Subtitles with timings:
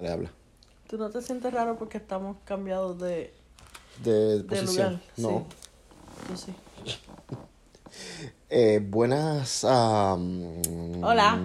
[0.00, 0.30] Le habla.
[0.88, 3.32] ¿Tú no te sientes raro porque estamos cambiados de,
[4.02, 4.92] De, de posición.
[4.94, 5.00] lugar?
[5.16, 5.46] No.
[5.48, 6.26] Sí.
[6.30, 6.54] Yo sí.
[8.52, 11.36] Eh, buenas am, Hola.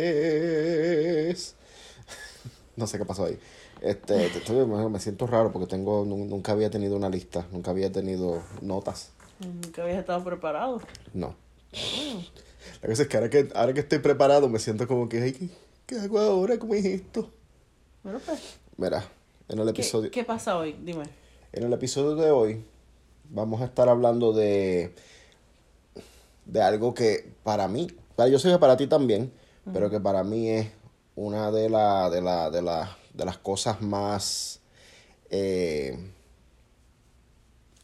[0.00, 1.54] noches.
[2.76, 3.38] No sé qué pasó ahí.
[3.80, 7.72] Este, te- estoy- me siento raro porque tengo nu- nunca había tenido una lista, nunca
[7.72, 9.10] había tenido notas.
[9.40, 10.80] Nunca habías estado preparado.
[11.12, 11.34] No.
[12.82, 15.50] La cosa es que ahora que ahora que estoy preparado me siento como que ay,
[15.90, 16.56] ¿qué, hago ahora?
[16.58, 17.28] ¿Cómo es esto?
[18.04, 18.58] Bueno, pues.
[18.76, 19.04] Mira,
[19.48, 20.76] en el ¿qué, episodio ¿Qué pasa hoy?
[20.84, 21.02] Dime.
[21.52, 22.64] En el episodio de hoy
[23.28, 24.94] vamos a estar hablando de,
[26.46, 29.32] de algo que para mí, para yo sé que para ti también,
[29.72, 30.68] pero que para mí es
[31.16, 34.60] una de, la, de, la, de, la, de las cosas más
[35.28, 35.98] eh,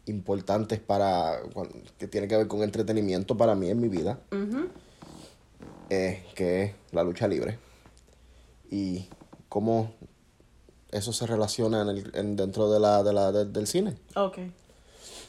[0.07, 1.41] importantes para
[1.99, 4.21] que tiene que ver con entretenimiento para mí en mi vida,
[5.91, 7.66] eh, que es la lucha libre
[8.71, 9.09] y
[9.49, 9.91] cómo
[10.91, 13.97] eso se relaciona en el, en- dentro de la, de la, de- del cine.
[14.15, 14.39] Ok.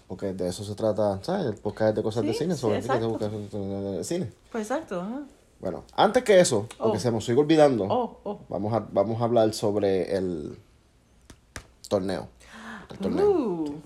[0.07, 1.45] Porque de eso se trata, ¿sabes?
[1.47, 4.31] El podcast de cosas de Sí, cine, sí, sobre cosas de cine.
[4.52, 5.02] Pues exacto.
[5.02, 5.21] ajá.
[5.59, 6.99] Bueno, antes que eso, porque Oh.
[7.02, 8.39] se me sigue olvidando, Oh, oh.
[8.47, 10.58] vamos, a, vamos a hablar sobre el
[11.89, 12.27] torneo.
[12.91, 13.30] El torneo.
[13.31, 13.81] Uh, ¿tú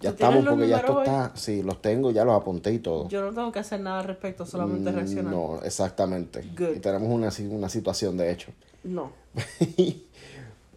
[0.00, 1.04] ya estamos, porque ya esto hoy?
[1.06, 3.08] está, sí, los tengo, ya los apunté y todo.
[3.08, 5.32] Yo no tengo que hacer nada al respecto, solamente Mm, reaccionar.
[5.32, 6.42] No, exactamente.
[6.56, 6.76] Good.
[6.76, 8.50] Y tenemos una, una situación, de hecho.
[8.84, 9.12] No.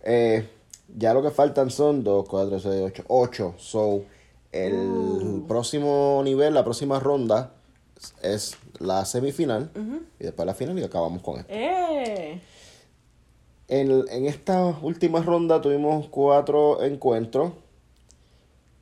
[0.07, 0.47] Eh,
[0.95, 3.55] ya lo que faltan son 2, 4, 6, 8, 8.
[3.57, 4.03] So,
[4.51, 5.47] el Uh.
[5.47, 7.53] próximo nivel, la próxima ronda
[8.21, 10.01] es la semifinal Ujú.
[10.19, 11.51] y después la final y acabamos con esto.
[11.51, 12.39] ¡Eh!
[13.67, 17.53] En, en esta última ronda tuvimos cuatro encuentros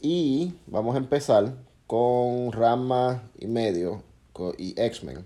[0.02, 1.54] y vamos a empezar
[1.88, 4.04] con Rama y medio
[4.58, 5.24] y X-Men.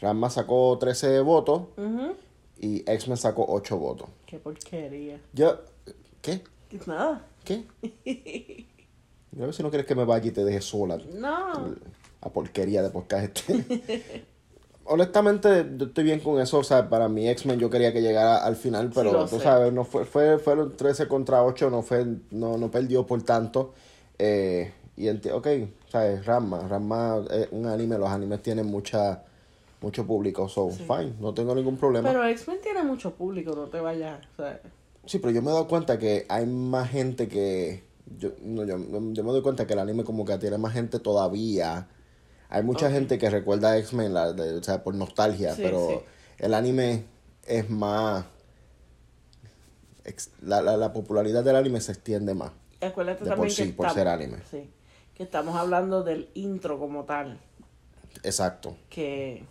[0.00, 2.14] Rama sacó 13 votos Ujú.
[2.60, 4.08] Y X-Men sacó 8 votos.
[4.26, 5.20] ¡Qué porquería!
[5.32, 5.60] Yo,
[6.22, 6.42] ¿qué?
[6.86, 7.26] Nada.
[7.44, 7.64] ¿Qué?
[9.36, 10.98] A ver si no quieres que me vaya y te deje sola.
[11.14, 11.74] No.
[12.20, 14.24] A porquería de podcast este.
[14.84, 16.58] Honestamente, yo estoy bien con eso.
[16.58, 19.44] O sea, para mi X-Men yo quería que llegara al final, pero tú sé.
[19.44, 23.74] sabes, no fue, fue, fueron 13 contra 8, no fue, no, no perdió por tanto.
[24.18, 25.46] Eh, y enti ok,
[25.88, 29.22] sabes, Ranma, Ranma es un anime, los animes tienen mucha,
[29.80, 30.84] mucho público, so Sí.
[30.86, 32.08] fine, no tengo ningún problema.
[32.08, 34.20] Pero X-Men tiene mucho público, no te vayas.
[34.34, 34.60] O sea,
[35.06, 37.82] Sí, pero yo me he dado cuenta que hay más gente que...
[38.18, 40.98] Yo, no, yo, yo me doy cuenta que el anime como que tiene más gente
[40.98, 41.88] todavía.
[42.50, 45.98] Hay mucha gente que recuerda a X-Men, o sea, por nostalgia, Sí, pero sí.
[46.38, 47.04] el anime
[47.46, 48.24] es más...
[50.04, 52.52] ex- la, la, la popularidad del anime se extiende más.
[52.80, 54.38] acuérdate De por también sí, que por estamos- ser anime.
[54.50, 54.70] Sí.
[55.14, 57.38] Que estamos hablando del intro como tal.
[58.22, 58.76] Exacto.
[58.88, 59.44] Que.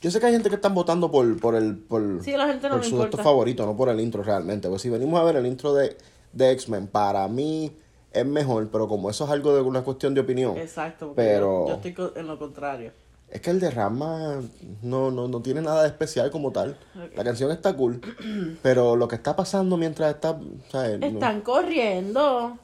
[0.00, 1.76] Yo sé que hay gente que están votando por, por el...
[1.76, 3.10] Por, Sí, a la gente no por su importa.
[3.10, 4.68] estos favoritos, no por el intro realmente.
[4.68, 5.96] Pues si venimos a ver el intro de,
[6.32, 7.72] de X-Men, para mí
[8.12, 11.08] es mejor, pero como eso es algo de una cuestión de opinión, Exacto.
[11.08, 12.92] porque Pero- Yo, yo estoy en lo contrario.
[13.30, 14.40] es que el de Rama
[14.82, 16.76] no, no, no tiene nada de especial como tal.
[17.16, 18.00] La canción está cool,
[18.62, 20.38] pero lo que está pasando mientras está...
[20.70, 20.98] ¿sabes?
[21.00, 22.56] No- Están corriendo.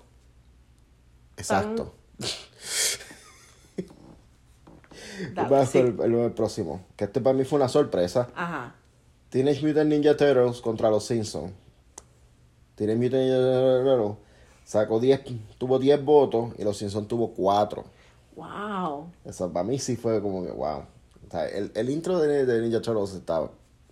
[1.36, 1.92] Exacto.
[5.34, 5.78] Dale, a sí.
[5.78, 6.80] el, el- el próximo.
[6.96, 8.28] Que este para mí fue una sorpresa.
[8.34, 8.74] Ajá.
[9.30, 11.52] Teenage Mutant Ninja Turtles contra los Simpsons.
[12.76, 14.16] Teenage Mutant Ninja Turtles
[14.64, 15.20] sacó 10,
[15.58, 17.84] tuvo 10 votos y los Simpsons tuvo 4.
[18.36, 19.06] Wow.
[19.24, 20.78] Eso para mí sí fue como que wow.
[21.26, 23.48] O sea, el, el intro de, de Ninja Turtles está,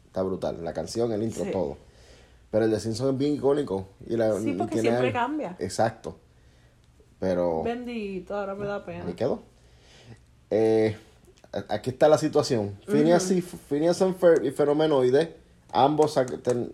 [0.07, 0.63] está brutal.
[0.65, 1.51] La canción, el intro, Sí.
[1.51, 1.77] todo.
[2.51, 3.87] Pero el de Simpsons es bien icónico.
[4.07, 5.57] Y la, Sí, porque tiene siempre cambia.
[5.59, 6.17] Exacto.
[7.19, 9.07] Pero Bendito, ahora me da pena.
[9.07, 9.43] ahí quedó.
[10.51, 10.97] Eh,
[11.69, 12.79] aquí está la situación.
[12.87, 15.37] Phineas, y, Phineas and y Fenomenoide,
[15.71, 16.19] ambos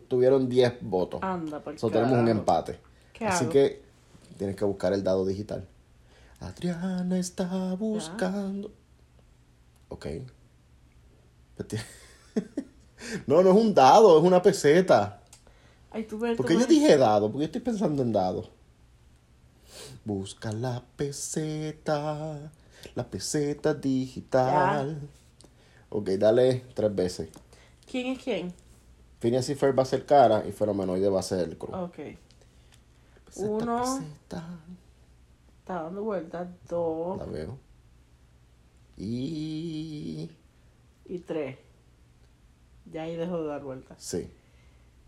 [0.08, 1.20] tuvieron 10 votos.
[1.22, 2.78] Anda, por So, tenemos un empate.
[3.12, 3.52] ¿Qué Así hago?
[3.52, 3.82] que
[4.36, 5.66] tienes que buscar el dado digital.
[6.40, 8.70] Adriana está buscando.
[9.88, 10.06] Ok.
[11.56, 11.76] Pues ti-
[13.26, 15.20] no, no es un dado, es una peseta.
[15.90, 16.36] Ay, tú ves.
[16.36, 18.50] Porque yo dije dado, porque yo estoy pensando en dado.
[20.04, 22.52] Busca la peseta,
[22.94, 24.98] la peseta digital.
[25.90, 27.28] Ok, dale tres veces.
[27.90, 28.52] ¿Quién es quién?
[29.20, 31.74] Phineas y Ferb va a ser cara y Fenomenoide va a ser el cruz.
[31.74, 31.98] Ok.
[33.24, 33.82] Peseta, uno.
[33.82, 34.44] peseta.
[35.60, 36.48] Está dando vueltas.
[36.68, 37.58] Dos La veo.
[38.96, 40.30] Y.
[41.06, 41.56] y tres.
[42.92, 43.96] Ya ahí dejó de dar vueltas.
[44.00, 44.30] Sí.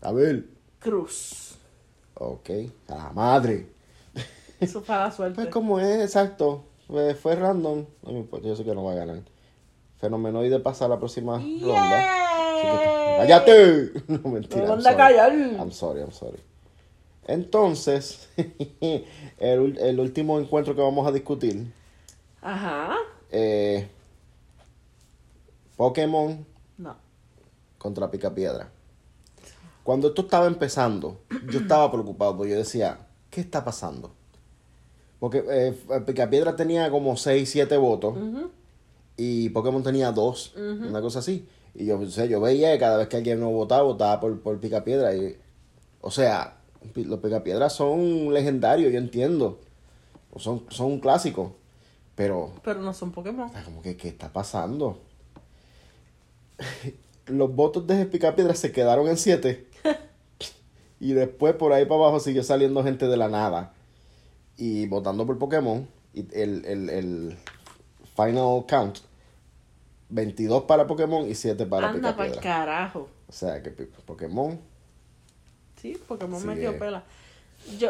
[0.01, 0.45] A ver.
[0.79, 1.55] Cruz.
[2.15, 2.49] Ok.
[2.89, 3.67] A la madre.
[4.59, 5.35] Eso fue a la suerte.
[5.35, 6.65] Pues como es, exacto.
[6.91, 7.85] Fue, fue random.
[8.03, 9.21] No me importa, yo sé que no va a ganar.
[9.99, 12.05] Fenomenoide pasa a la próxima ronda.
[13.17, 13.91] ¡Cállate!
[14.09, 14.67] No, mentira.
[14.67, 14.97] Me I'm sorry.
[14.97, 15.31] callar.
[15.33, 16.39] I'm sorry, I'm sorry.
[17.27, 18.27] Entonces,
[19.37, 21.71] el, el último encuentro que vamos a discutir,
[22.41, 22.95] Ajá.
[23.29, 23.87] eh,
[25.77, 26.45] Pokémon
[26.77, 26.95] No.
[27.77, 28.69] contra Picapiedra.
[29.83, 34.11] Cuando esto estaba empezando, yo estaba preocupado porque yo decía, ¿qué está pasando?
[35.21, 38.17] Porque eh, Picapiedra tenía como 6, 7 votos
[39.15, 40.55] y Pokémon tenía 2,
[40.89, 41.47] una cosa así.
[41.75, 44.39] Y yo, o sea, yo veía que cada vez que alguien no votaba, votaba por,
[44.39, 45.15] por Picapiedra.
[45.15, 45.37] Y,
[46.01, 46.57] o sea,
[46.95, 49.59] los Picapiedras son legendarios, yo entiendo.
[50.33, 51.55] O son, son un clásico.
[52.15, 53.51] Pero Pero no son Pokémon.
[53.63, 54.97] Como que, ¿qué está pasando?
[57.27, 59.67] Los votos de Picapiedra se quedaron en 7.
[60.99, 63.75] y después por ahí para abajo siguió saliendo gente de la nada.
[64.61, 65.87] Y votando por Pokémon.
[66.13, 67.37] Y el, el, el
[68.15, 68.99] final count.
[70.09, 72.41] 22 para Pokémon y 7 para Anda para Picapiedra.
[72.41, 73.09] carajo.
[73.27, 74.59] O sea que Pokémon,
[75.81, 77.03] Sí, Pokémon Sí, metió pela.
[77.79, 77.89] Yo,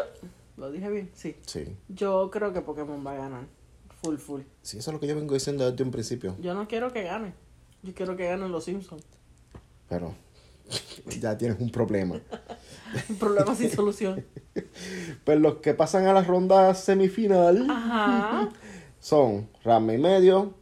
[0.56, 1.36] lo dije bien, sí.
[1.46, 1.76] sí.
[1.88, 3.44] Yo creo que Pokémon va a ganar.
[4.02, 4.40] Full, full.
[4.62, 6.36] Sí, eso es lo que yo vengo diciendo desde un principio.
[6.40, 7.34] Yo no quiero que gane.
[7.82, 9.04] Yo quiero que ganen los Simpsons.
[9.88, 10.14] Pero
[11.20, 12.18] ya tienes un problema.
[13.08, 14.24] Un problema sin solución.
[15.24, 17.70] Pues los que pasan a la ronda semifinal.
[17.70, 18.50] Ajá.
[19.00, 20.52] son Ranma y medio,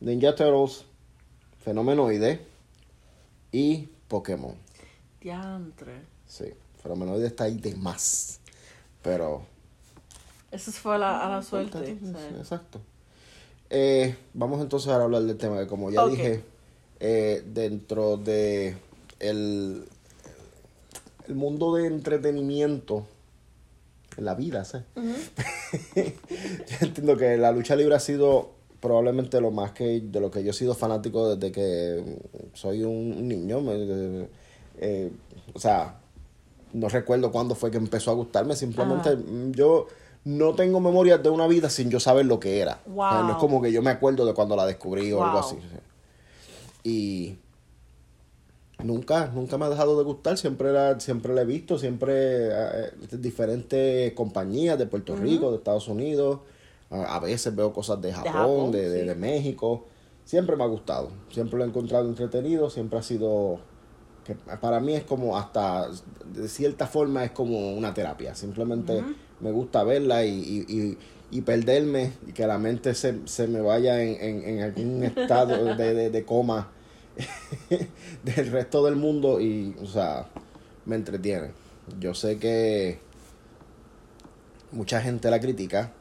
[0.00, 0.86] Ninja Turtles,
[1.62, 2.40] Fenomenoide
[3.52, 4.54] y Pokémon.
[5.20, 6.02] Diantre.
[6.26, 6.46] Sí,
[6.82, 8.40] Fenomenoide está ahí de más.
[9.02, 9.44] Pero.
[10.50, 11.84] Eso fue a la, a la suerte.
[11.84, 12.12] Sí.
[12.38, 12.80] Exacto.
[13.68, 16.42] Eh, vamos entonces ahora a hablar del tema que como ya dije,
[17.00, 18.76] eh, dentro de
[19.18, 19.88] el,
[21.28, 23.06] el mundo de entretenimiento
[24.16, 24.78] en la vida, ¿sí?
[25.96, 28.50] Yo entiendo que la lucha libre ha sido
[28.80, 32.18] probablemente lo más que de lo que yo he sido fanático desde que
[32.54, 33.60] soy un niño.
[33.60, 34.28] Me-
[34.78, 35.10] eh,
[35.54, 35.96] o sea,
[36.72, 38.54] no recuerdo cuándo fue que empezó a gustarme.
[38.54, 39.18] Simplemente Ajá.
[39.18, 39.86] mm, yo
[40.24, 42.80] no tengo memorias de una vida sin yo saber lo que era.
[42.86, 43.38] O sea, no es Wow.
[43.38, 45.46] como que yo me acuerdo de cuando la descubrí o algo Wow.
[45.46, 45.56] así.
[46.84, 47.36] Y
[48.82, 50.36] nunca, nunca me ha dejado de gustar.
[50.38, 55.88] Siempre la, siempre la he visto, siempre eh, diferentes compañías de Puerto Rico, de Estados
[55.88, 56.40] Unidos.
[56.90, 59.06] A, a veces veo cosas de Japón, de, Japón, de- sí.
[59.06, 59.86] de México.
[60.24, 61.10] Siempre me ha gustado.
[61.30, 62.70] Siempre lo he encontrado entretenido.
[62.70, 63.60] Siempre ha sido
[64.24, 65.88] que para mí es como hasta
[66.32, 69.04] de cierta forma es como una terapia simplemente
[69.38, 70.30] me gusta verla y,
[70.68, 70.98] y, y,
[71.30, 75.76] y perderme y que la mente se, se me vaya en, en, en algún estado
[75.76, 76.72] de, de, de coma
[78.22, 80.26] del resto del mundo y o sea
[80.84, 81.50] me entretiene.
[81.98, 82.98] Yo sé que
[84.72, 85.92] mucha gente la critica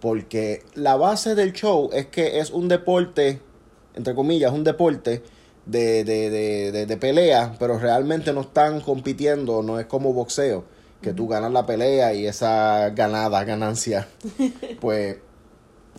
[0.00, 3.40] porque la base del show es que es un deporte,
[3.94, 5.22] entre comillas, un deporte
[5.64, 10.64] de, de, de, de, de pelea, pero realmente no están compitiendo, no es como boxeo,
[11.00, 14.08] que tú ganas la pelea y esa ganada, ganancia,
[14.80, 15.16] pues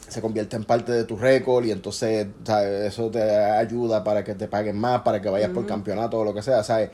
[0.07, 2.85] se convierte en parte de tu récord y entonces ¿sabes?
[2.93, 6.33] eso te ayuda para que te paguen más, para que vayas por campeonato o lo
[6.33, 6.89] que sea, ¿sabes?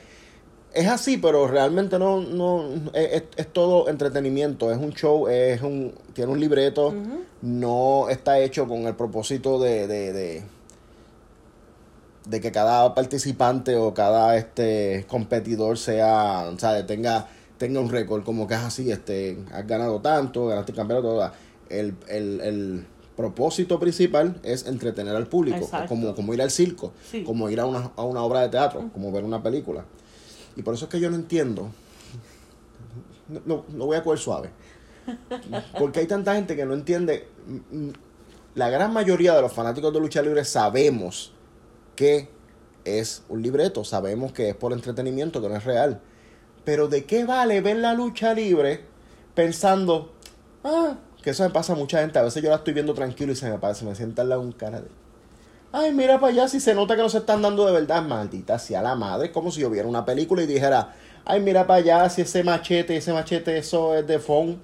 [0.73, 5.93] Es así, pero realmente no, no es, es- todo entretenimiento, es un show, es un,
[6.13, 6.91] tiene un libreto,
[7.43, 10.43] no está hecho con el propósito de, de, de,
[12.27, 17.27] de que cada participante o cada este competidor sea, sea, tenga,
[17.57, 21.31] tenga un récord, como que es así, este, has ganado tanto, ganaste el campeonato,
[21.69, 25.89] el, el, el propósito principal es entretener al público, Exacto.
[25.89, 27.23] como, como ir al circo, Sí.
[27.23, 29.85] como ir a una, a una obra de teatro, como ver una película.
[30.55, 31.69] Y por eso es que yo no entiendo.
[33.45, 34.49] No, no, voy a coger suave.
[35.79, 37.27] Porque hay tanta gente que no entiende.
[38.55, 41.31] La gran mayoría de los fanáticos de lucha libre sabemos
[41.95, 42.29] que
[42.85, 46.01] es un libreto, sabemos que es por entretenimiento, que no es real.
[46.65, 48.81] Pero ¿de qué vale ver la lucha libre
[49.35, 50.11] pensando,
[50.63, 52.19] ah, que eso me pasa a mucha gente?
[52.19, 54.29] A veces yo la estoy viendo tranquilo y se me pasa, se me sienta al
[54.29, 54.89] lado un cara de,
[55.71, 58.59] ay, mira para allá, si se nota que no se están dando de verdad, maldita
[58.59, 60.93] sea la madre, como si yo viera una película y dijera,
[61.25, 64.61] ay, mira para allá, si ese machete, ese machete, eso es de phone,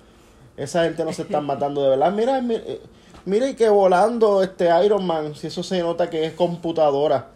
[0.58, 2.82] esa gente no se están matando de verdad, mira, mira, eh,
[3.26, 7.30] mira y que volando este Iron Man, si eso se nota que es computadora.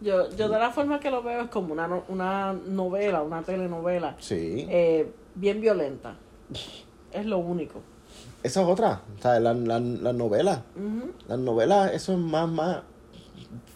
[0.00, 4.14] Yo, yo de la forma que lo veo es como una, una novela, una telenovela.
[4.20, 4.66] Sí.
[4.70, 6.16] eh, bien violenta.
[7.10, 7.80] Es lo único.
[8.42, 10.62] Esa es otra, o sea, la, la, la novela.
[10.76, 11.10] Ujú.
[11.26, 12.82] Las novelas, eso es más, más,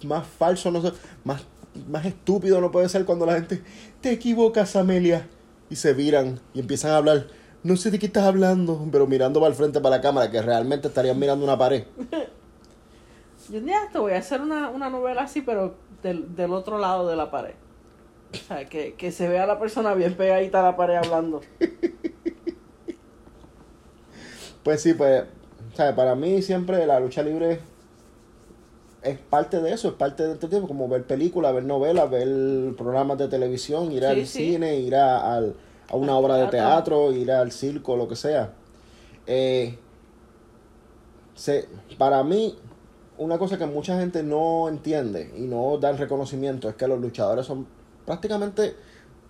[0.04, 0.92] más falso, no sé,
[1.24, 1.42] más,
[1.88, 3.62] más estúpido no puede ser cuando la gente,
[4.00, 5.26] te equivocas, Amelia,
[5.68, 7.26] y se viran y empiezan a hablar.
[7.64, 10.42] No sé de qué estás hablando, pero mirando para el frente para la cámara, que
[10.42, 11.84] realmente estarían mirando una pared.
[13.50, 16.78] Yo un día te voy a hacer una, una novela así, pero del, del otro
[16.78, 17.54] lado de la pared.
[18.32, 21.40] O sea, que, que se vea la persona bien pegadita a la pared hablando.
[24.62, 25.24] Pues sí, pues,
[25.74, 25.94] ¿sabes?
[25.94, 27.60] Para mí siempre la lucha libre
[29.02, 32.28] es parte de eso, es parte de este tiempo, como ver películas, ver novelas, ver
[32.76, 34.50] programas de televisión, ir Sí, al sí.
[34.50, 35.54] cine, ir a, al-
[35.88, 36.58] a una obra de teatro.
[36.58, 38.52] teatro, ir al circo, lo que sea.
[39.26, 39.76] Eh,
[41.34, 42.56] se, para mí,
[43.18, 47.46] una cosa que mucha gente no entiende y no dan reconocimiento es que los luchadores
[47.46, 47.66] son
[48.06, 48.74] prácticamente,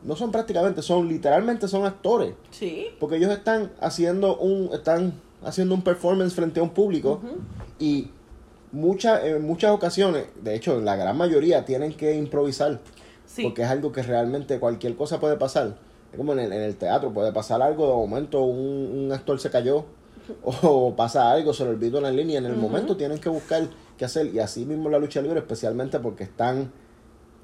[0.05, 2.35] no son prácticamente, son literalmente son actores.
[2.51, 2.89] Sí.
[2.99, 7.21] Porque ellos están haciendo un, están haciendo un performance frente a un público
[7.79, 8.11] y
[8.71, 12.81] muchas, en muchas ocasiones, de hecho en la gran mayoría, tienen que improvisar.
[13.27, 13.45] Sí.
[13.45, 15.77] Porque es algo que realmente cualquier cosa puede pasar.
[16.11, 19.41] Es como en el, en el teatro, puede pasar algo, de momento un, un actor
[19.41, 19.87] se cayó
[20.43, 23.69] o pasa algo, se le olvidó en la línea, en el momento tienen que buscar
[23.97, 24.27] qué hacer.
[24.35, 26.71] Y así mismo la lucha libre, especialmente porque están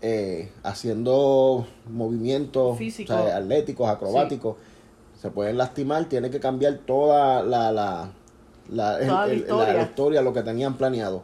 [0.03, 4.57] eh, haciendo movimientos o sea, atléticos, acrobáticos.
[5.21, 8.11] Se pueden lastimar, tienen que cambiar toda la, la,
[8.71, 9.73] la, Toda la el- historia.
[9.75, 11.23] la historia, lo que tenían planeado.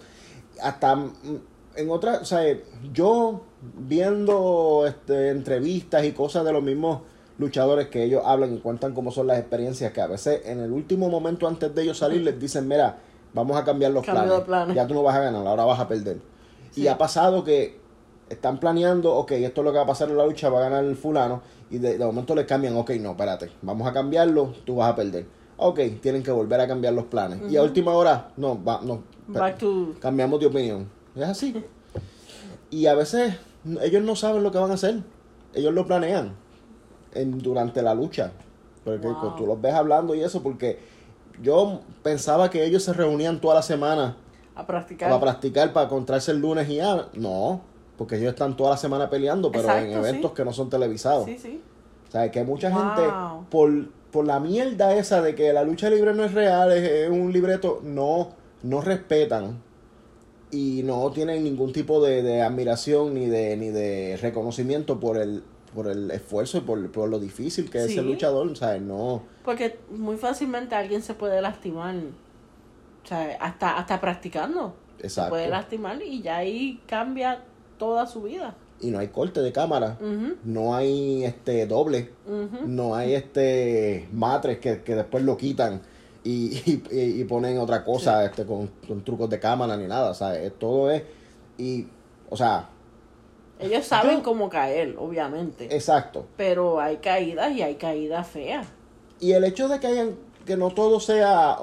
[0.61, 1.13] Hasta mm,
[1.77, 2.43] en otras, o sea,
[2.93, 3.43] yo
[3.79, 7.03] viendo este, entrevistas y cosas de los mismos
[7.39, 10.71] luchadores que ellos hablan y cuentan cómo son las experiencias que a veces en el
[10.73, 12.99] último momento antes de ellos salir les dicen, mira,
[13.33, 14.75] vamos a cambiar los planes.
[14.75, 16.19] Ya tú no vas a ganar, ahora vas a perder.
[16.73, 16.83] Sí.
[16.83, 17.81] Y ha pasado que
[18.29, 20.63] están planeando, ok, esto es lo que va a pasar en la lucha, va a
[20.69, 24.53] ganar el fulano, y de, de momento les cambian, ok, no, espérate, vamos a cambiarlo,
[24.65, 25.27] tú vas a perder.
[25.57, 27.41] Ok, tienen que volver a cambiar los planes.
[27.51, 29.95] Y a última hora, no, va, no, Back to...
[30.01, 30.89] cambiamos de opinión.
[31.15, 31.55] Es así.
[32.71, 33.35] Y a veces
[33.83, 34.97] ellos no saben lo que van a hacer.
[35.55, 36.35] Ellos lo planean
[37.15, 38.33] en, durante la lucha.
[38.85, 39.21] Porque Wow.
[39.21, 40.81] cu- tú los ves hablando y eso, porque
[41.41, 44.17] yo pensaba que ellos se reunían toda la semana
[44.57, 45.09] A practicar.
[45.09, 47.07] para practicar, para encontrarse el lunes y ya.
[47.15, 47.61] No,
[47.97, 50.37] porque ellos están toda la semana peleando, pero en eventos sí.
[50.37, 51.27] que no son televisados.
[51.27, 51.61] Sí, sí.
[52.09, 52.79] O sea, que mucha Wow.
[52.81, 53.03] gente,
[53.51, 57.11] por, por la mierda esa de que la lucha libre no es real, es, es
[57.11, 58.31] un libreto, no,
[58.63, 59.63] no respetan
[60.51, 65.43] y no tienen ningún tipo de, de admiración ni de, ni de reconocimiento por el,
[65.75, 68.47] por el esfuerzo y por, por lo difícil que es ser luchador.
[68.49, 69.23] O sea, no.
[69.45, 71.97] Porque muy fácilmente alguien se puede lastimar.
[71.97, 74.75] O sea, hasta, hasta practicando.
[75.01, 75.31] Se Exacto.
[75.31, 77.43] puede lastimar y ya ahí cambia
[77.79, 78.55] toda su vida.
[78.81, 79.97] Y no hay corte de cámara,
[80.45, 82.11] no hay este doble,
[82.67, 85.81] no hay este matres que, que después lo quitan
[86.25, 86.57] y,
[86.91, 90.37] y, y- ponen otra cosa este con, con trucos de cámara ni nada, o sea,
[90.39, 91.03] es- todo es
[91.57, 91.87] y
[92.29, 92.69] o sea,
[93.61, 95.75] Ellos saben Yo- cómo caer, obviamente.
[95.75, 96.27] exacto.
[96.37, 98.67] Pero hay caídas y hay caídas feas.
[99.21, 101.57] Y el hecho de que hayan que no todo sea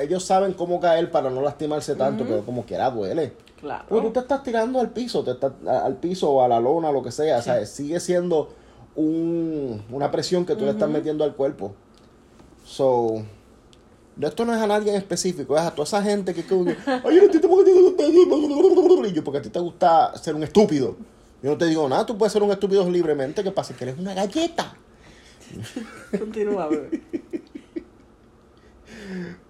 [0.00, 3.32] ellos saben cómo caer para no lastimarse tanto, pero como quiera duele.
[3.62, 3.84] Claro.
[3.88, 6.90] Porque tú te estás tirando al piso, te estás, al piso o a la lona,
[6.90, 8.50] lo que sea, o sea, sigue siendo
[8.96, 11.72] un, una presión que tú le estás metiendo al cuerpo.
[12.64, 13.22] So,
[14.20, 16.58] esto no es a nadie en específico, es a toda esa gente que, que ti
[16.58, 16.68] te
[17.08, 20.96] porque a ti te gusta", y yo, porque a ti te gusta ser un estúpido.
[21.40, 23.98] Yo no te digo nada, tú puedes ser un estúpido libremente, que pasa que eres
[23.98, 24.74] una galleta.
[26.18, 27.00] Continúa, bebé.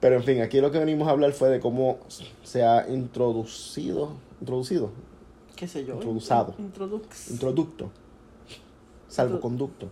[0.01, 1.99] Pero en fin, aquí lo que venimos a hablar fue de cómo
[2.43, 4.91] se ha introducido, introducido,
[5.57, 5.95] ¿Qué sé yo?
[6.03, 7.31] Introdux.
[7.31, 7.91] introducto,
[9.09, 9.89] salvoconducto.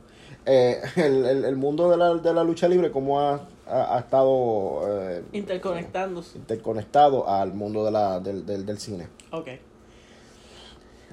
[0.46, 4.00] Eh, el, el, el mundo de la, de la lucha libre, cómo ha, ha, ha
[4.00, 6.38] estado eh, Interconectándose.
[6.38, 9.08] interconectado al mundo de la, del, del, del cine.
[9.32, 9.48] Ok.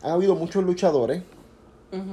[0.01, 1.23] Han habido muchos luchadores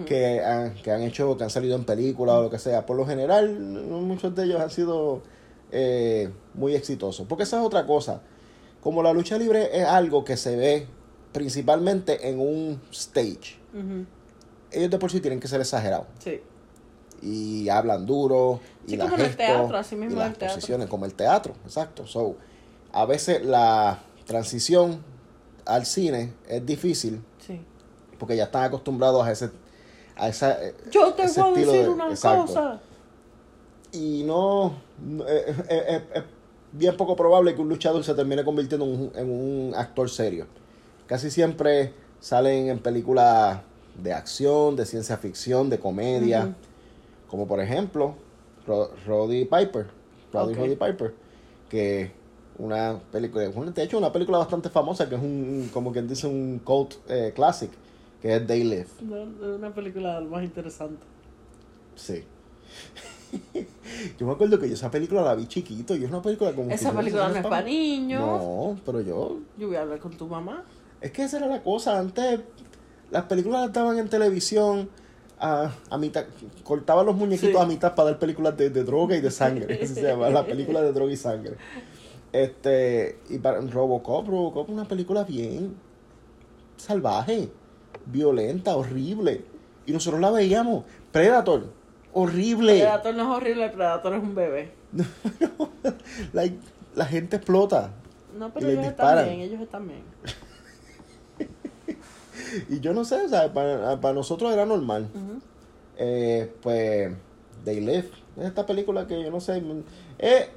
[0.06, 2.86] que han, que han hecho, que han salido en películas o lo que sea.
[2.86, 5.22] Por lo general, muchos de ellos han sido
[5.76, 7.26] eh, muy exitosos.
[7.26, 8.20] Porque esa es otra cosa.
[8.80, 10.86] Como la lucha libre es algo que se ve
[11.32, 13.58] principalmente en un stage,
[14.70, 16.06] ellos de por sí tienen que ser exagerados.
[16.20, 16.40] Sí.
[17.22, 20.54] y hablan duro y Sí, las como el teatro, así mismo y las el teatro.
[20.56, 22.36] posiciones como el teatro exacto so
[22.92, 25.02] a veces la transición
[25.64, 27.62] al cine es difícil Sí.
[28.18, 29.50] porque ya están acostumbrados a ese
[30.16, 32.46] a esa eh, Yo te ese voy a decir de- una exacto.
[32.46, 32.80] cosa.
[33.94, 34.74] Y no
[35.26, 36.22] eh, eh, es
[36.72, 40.46] bien poco probable que un luchador se termine convirtiendo en un, en un actor serio
[41.06, 43.60] casi siempre salen en películas
[44.02, 46.54] de acción de ciencia ficción de comedia
[47.28, 48.16] como por ejemplo
[48.66, 49.86] Ro- Roddy Piper,
[50.32, 50.54] Roddy.
[50.54, 51.14] Roddy Piper,
[51.68, 52.10] que
[52.58, 56.60] una película, de hecho una película bastante famosa que es un, como quien dice, un
[56.64, 57.70] cult eh, classic,
[58.22, 58.86] que es They Live,
[59.58, 61.02] Una película más interesante.
[61.94, 62.24] sí.
[64.18, 66.70] yo me acuerdo que yo esa película la vi chiquito y es una película como
[66.70, 68.20] Esa película no es pa- para niños.
[68.20, 70.64] No, pero yo, Yo voy a hablar con tu mamá.
[71.00, 72.40] es que esa era la cosa, antes
[73.10, 74.88] las películas las daban en televisión
[75.38, 76.24] a, a mitad,
[76.62, 77.62] cortaba los muñequitos Sí.
[77.62, 79.80] a mitad para dar películas de, de droga y de sangre.
[79.82, 81.56] Así se llama, la película de droga y sangre.
[82.32, 85.74] Este, y para Robocop, Robocop una película bien
[86.76, 87.48] salvaje,
[88.06, 89.44] violenta, horrible.
[89.86, 90.84] Y nosotros la veíamos.
[91.12, 91.66] Predator,
[92.14, 92.78] horrible.
[92.78, 94.72] Predator no es horrible, Predator es un bebé.
[96.94, 97.90] La gente explota.
[98.38, 100.02] No, pero ellos están bien, ellos están bien.
[102.68, 105.08] Y yo no sé, o sea, para, para nosotros era normal.
[105.96, 107.12] Eh, pues,
[107.64, 109.62] They Live, es esta película que yo no sé.
[110.18, 110.48] Eh,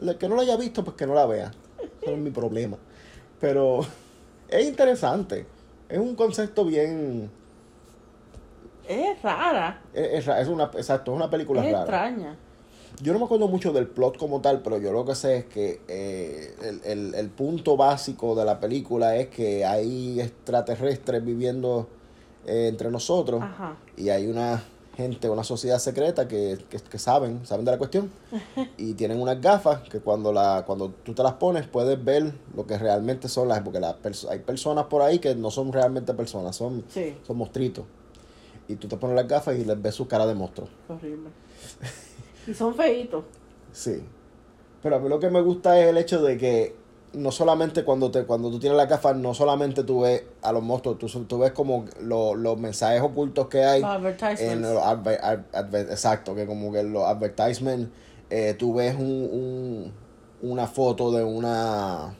[0.00, 1.52] el que no la haya visto, pues que no la vea.
[2.02, 2.76] Eso es mi problema.
[3.40, 3.80] Pero
[4.48, 5.46] es interesante.
[5.88, 7.30] Es un concepto bien.
[8.88, 11.80] Es rara, Es, es es una, exacto, es una película es rara.
[11.84, 12.36] extraña.
[13.02, 15.44] Yo no me acuerdo mucho del plot como tal, pero yo lo que sé es
[15.46, 21.88] que eh, el, el- el punto básico de la película es que hay extraterrestres viviendo
[22.46, 23.76] eh, entre nosotros Ajá.
[23.96, 24.62] y hay una
[24.96, 28.10] gente, una sociedad secreta que, que, que saben, saben de la cuestión
[28.78, 32.66] y tienen unas gafas que cuando la cuando tú te las pones puedes ver lo
[32.66, 36.14] que realmente son las porque las perso- hay personas por ahí que no son realmente
[36.14, 37.84] personas, son, Sí, son monstruitos.
[38.68, 40.68] Y tú te pones las gafas y les ves su cara de monstruo.
[40.88, 41.30] horrible.
[42.46, 43.24] Y son feitos.
[43.72, 44.02] Sí.
[44.82, 46.74] Pero a mí lo que me gusta es el hecho de que
[47.12, 50.62] no solamente cuando te cuando tú tienes las gafas, no solamente tú ves a los
[50.62, 54.68] monstruos, tú, tú ves como lo- los mensajes ocultos que hay Los en advertisements.
[54.68, 57.88] los adver- ad- adver- exacto, que como que los advertisements,
[58.30, 59.92] eh, tú ves un, un-
[60.42, 62.14] una foto de una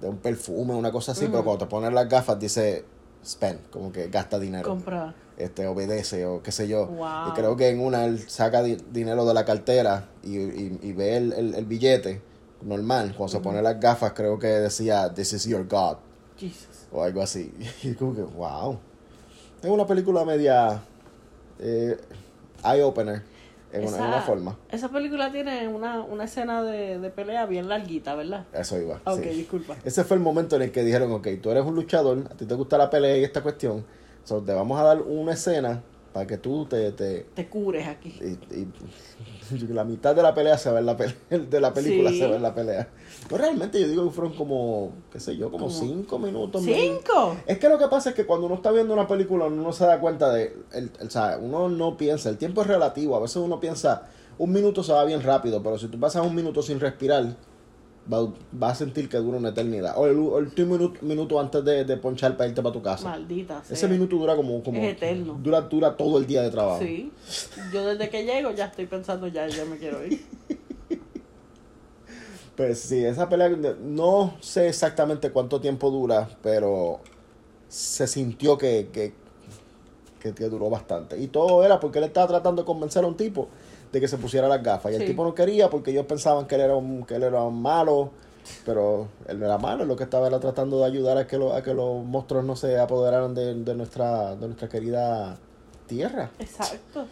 [0.00, 2.84] de un perfume, una cosa así, pero cuando te pones las gafas dice
[3.24, 5.14] spend, como que gasta dinero Compra.
[5.36, 6.86] Este obedece o qué sé yo.
[6.86, 7.28] Wow.
[7.28, 10.92] Y creo que en una él saca di- dinero de la cartera y, y, y
[10.92, 12.20] ve el, el, el billete
[12.62, 13.14] normal.
[13.16, 15.96] Cuando se pone las gafas, creo que decía, This is your God.
[16.38, 16.86] Jesus.
[16.92, 17.52] O algo así.
[17.82, 18.78] Y como que, wow.
[19.62, 20.82] Es una película media
[21.58, 21.96] eh,
[22.64, 23.22] eye-opener
[23.72, 24.58] en, una, en Esa- una forma.
[24.70, 28.44] Esa película tiene una, una escena de, de pelea bien larguita, ¿verdad?
[28.52, 29.00] Eso iba.
[29.04, 29.28] Ok, sí.
[29.30, 29.76] disculpa.
[29.84, 32.46] Ese fue el momento en el que dijeron, ok, tú eres un luchador, a ti
[32.46, 33.84] te gusta la pelea y esta cuestión.
[34.24, 35.82] So, te vamos a dar una escena
[36.12, 38.16] para que tú te, te, Te cures aquí.
[38.20, 42.10] y, y la mitad de la pelea se ve en la pelea, de la película
[42.10, 42.18] Sí.
[42.20, 42.88] se ve en la pelea.
[43.30, 46.62] No realmente yo digo que fueron como, qué sé yo, como Como- cinco minutos.
[46.62, 47.36] ¿Cinco?
[47.46, 49.72] Es que lo que pasa es que cuando uno está viendo una película uno no
[49.72, 53.16] se da cuenta de, el, el- o sea, uno no piensa, el tiempo es relativo,
[53.16, 54.08] a veces uno piensa,
[54.38, 57.34] un minuto se va bien rápido, pero si tú pasas un minuto sin respirar,
[58.12, 59.94] va, va a sentir que dura una eternidad.
[59.96, 63.08] O el, último minuto, minuto antes de, de ponchar para irte para tu casa.
[63.08, 63.76] Maldita sea.
[63.76, 65.38] Ese minuto dura como, como Es eterno.
[65.42, 66.80] Dura, dura todo el día de trabajo.
[66.80, 67.10] Sí.
[67.72, 70.24] Yo desde que llego ya estoy pensando, ya, ya me quiero ir.
[72.56, 73.48] Pues sí, esa pelea
[73.82, 77.00] no sé exactamente cuánto tiempo dura, pero
[77.68, 79.12] se sintió que, que,
[80.20, 81.18] que, que duró bastante.
[81.18, 83.48] Y todo era porque él estaba tratando de convencer a un tipo
[83.94, 84.90] de que se pusiera las gafas.
[84.92, 87.42] Y el tipo no quería porque ellos pensaban que él era un, que él era
[87.44, 88.10] un malo,
[88.66, 91.54] pero él no era malo, lo que estaba era tratando de ayudar a que, lo-
[91.54, 95.38] a que los monstruos no se apoderaran de, de nuestra, de nuestra querida
[95.86, 96.30] tierra.
[96.40, 97.06] Exacto.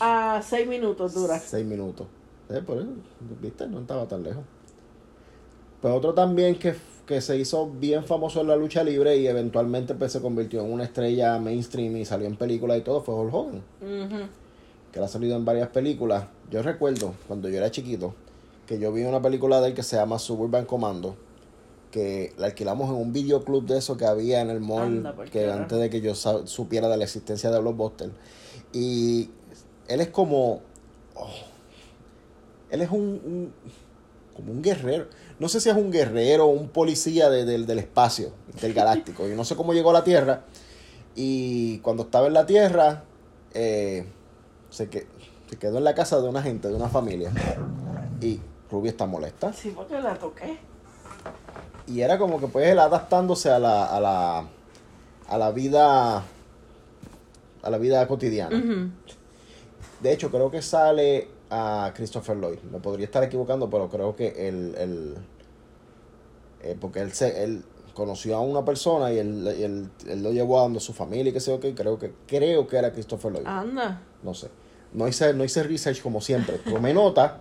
[0.00, 1.38] A seis minutos dura.
[1.38, 2.06] Seis minutos.
[2.48, 2.88] Eh, por eso,
[3.42, 4.42] viste, no estaba tan lejos.
[5.82, 6.74] Pues otro también que,
[7.06, 10.72] que se hizo bien famoso en la lucha libre y eventualmente pues, se convirtió en
[10.72, 14.24] una estrella mainstream y salió en películas y todo fue Hulk Hogan, Ujú.
[14.94, 16.26] Que él ha salido en varias películas.
[16.52, 18.14] Yo recuerdo cuando yo era chiquito
[18.64, 21.16] que yo vi una película de él que se llama Suburban Commando,
[21.90, 25.50] que la alquilamos en un videoclub de eso que había en el mall, Anda, que
[25.50, 28.10] antes de que yo supiera de la existencia de Blockbuster.
[28.72, 29.30] Y
[29.88, 30.60] él es como...
[31.16, 31.28] oh,
[32.70, 33.52] él es un, un-
[34.36, 35.06] como un guerrero.
[35.40, 38.30] No sé si es un guerrero o un policía de- del- del espacio,
[38.60, 39.26] del galáctico.
[39.26, 40.44] Yo no sé cómo llegó a la Tierra.
[41.16, 43.04] Y cuando estaba en la Tierra,
[43.52, 44.06] eh,
[44.74, 45.06] se, que-
[45.48, 47.30] se quedó en la casa de una gente, de una familia.
[48.20, 49.52] Y Ruby está molesta.
[49.52, 50.58] Sí, porque la toqué.
[51.86, 54.44] Y era como que pues él adaptándose a la, a la,
[55.28, 56.22] a la vida,
[57.62, 58.90] a la vida cotidiana.
[60.00, 62.58] De hecho, creo que sale a Christopher Lloyd.
[62.72, 65.14] Me podría estar equivocando, pero creo que él, él
[66.62, 67.62] eh, porque él se, él
[67.94, 71.32] conoció a una persona y él, él, él lo llevó a donde su familia y
[71.32, 71.74] qué sé yo qué.
[71.74, 73.46] Creo que, creo que era Christopher Lloyd.
[73.46, 74.00] Anda.
[74.22, 74.48] No sé.
[74.94, 76.58] No hice, no hice research como siempre.
[76.58, 77.40] Tomé nota,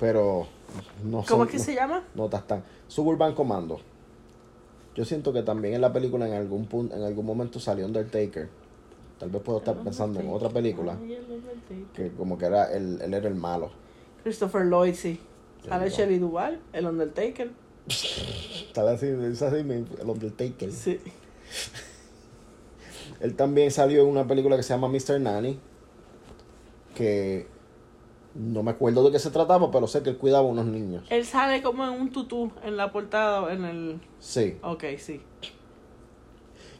[0.00, 0.46] pero
[1.04, 2.02] no ¿Cómo son- es que se llama?
[2.14, 3.80] notas tan Suburban Commando
[4.94, 8.48] yo siento que también en la película en algún punto en algún momento salió Undertaker
[9.18, 11.84] tal vez puedo estar pensando en otra película Ay, el Undertaker.
[11.94, 13.70] que como que era el, él era el malo
[14.22, 15.18] Christopher Lloyd, sí.
[15.68, 15.90] Sale.
[15.90, 17.50] Shelley Duvall, el Undertaker.
[18.74, 21.00] tal así es así el Undertaker Sí.
[23.20, 25.20] Él también salió en una película que se llama Mr.
[25.20, 25.58] Nanny,
[26.94, 27.46] que
[28.34, 31.04] no me acuerdo de qué se trataba, pero sé que él cuidaba a unos niños.
[31.10, 34.00] Él sale como en un tutú en la portada, en el...
[34.18, 35.20] Sí, Ok, sí.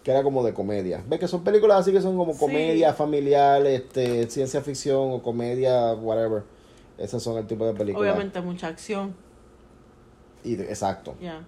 [0.03, 1.05] que era como de comedia.
[1.07, 2.39] ¿Ves que son películas así que son como Sí.
[2.41, 6.43] comedia familiar, este, ciencia ficción o comedia, whatever?
[6.99, 8.11] Esos son el tipo de películas.
[8.11, 9.15] Obviamente mucha acción.
[10.45, 11.15] Y exacto.
[11.21, 11.45] Ya.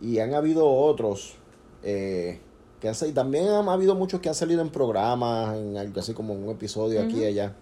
[0.00, 1.34] Y han habido otros
[1.82, 2.40] eh,
[2.80, 3.14] que han salido.
[3.22, 7.02] También han habido muchos que han salido en programas, en algo así como un episodio
[7.02, 7.54] aquí y allá.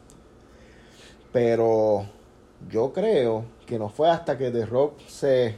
[1.35, 2.07] Pero
[2.70, 5.57] yo creo que no fue hasta que The Rock se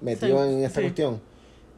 [0.00, 0.86] metió Sí, en esta sí.
[0.86, 1.20] cuestión.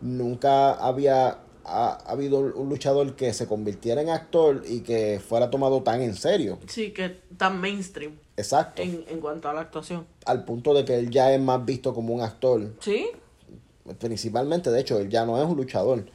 [0.00, 5.50] Nunca había ha, ha habido un luchador que se convirtiera en actor y que fuera
[5.50, 6.59] tomado tan en serio.
[6.68, 8.80] Sí, que tan mainstream Exacto.
[8.80, 10.06] en, en cuanto a la actuación.
[10.24, 13.09] Al punto de que él ya es más visto como un actor Sí,
[13.98, 16.06] principalmente, de hecho, él ya no es un luchador,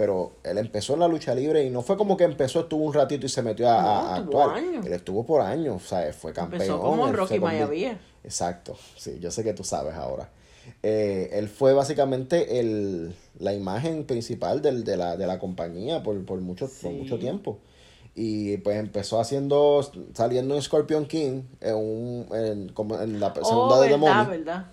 [0.00, 2.94] pero él empezó en la lucha libre y no fue como que empezó, estuvo un
[2.94, 4.56] ratito y se metió a, No, a- actuar.
[4.56, 4.86] años.
[4.86, 6.62] Él estuvo por años, o sea, fue campeón.
[6.62, 7.38] empezó como Rocky.
[8.24, 10.30] Exacto, sí, yo sé que tú sabes ahora.
[10.82, 16.24] Eh, él fue básicamente el, la imagen principal del, de, la, de la compañía por,
[16.24, 17.58] por, mucho, por mucho tiempo.
[18.14, 23.76] Y pues empezó haciendo, saliendo en Scorpion King, en, un, en, como en la segunda
[23.76, 24.66] Oh, de verdad, verdad.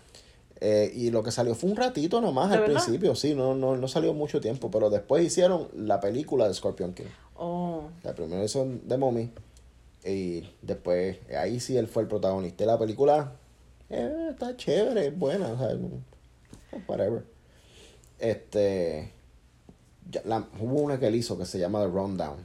[0.59, 2.83] Eh, y lo que salió fue un ratito nomás ¿De al verdad?
[2.83, 6.93] principio, sí, no, no, no salió mucho tiempo, pero después hicieron la película de Scorpion
[6.93, 7.05] King.
[7.35, 9.29] Oh, La primera hizo The Mommy
[10.03, 12.63] y después ahí sí él fue el protagonista.
[12.63, 13.33] Y la película
[13.89, 15.77] eh, está chévere, es buena, o sea,
[16.87, 17.23] whatever.
[18.19, 19.11] Este,
[20.09, 22.37] ya la- hubo una que él hizo que se llama The Rundown,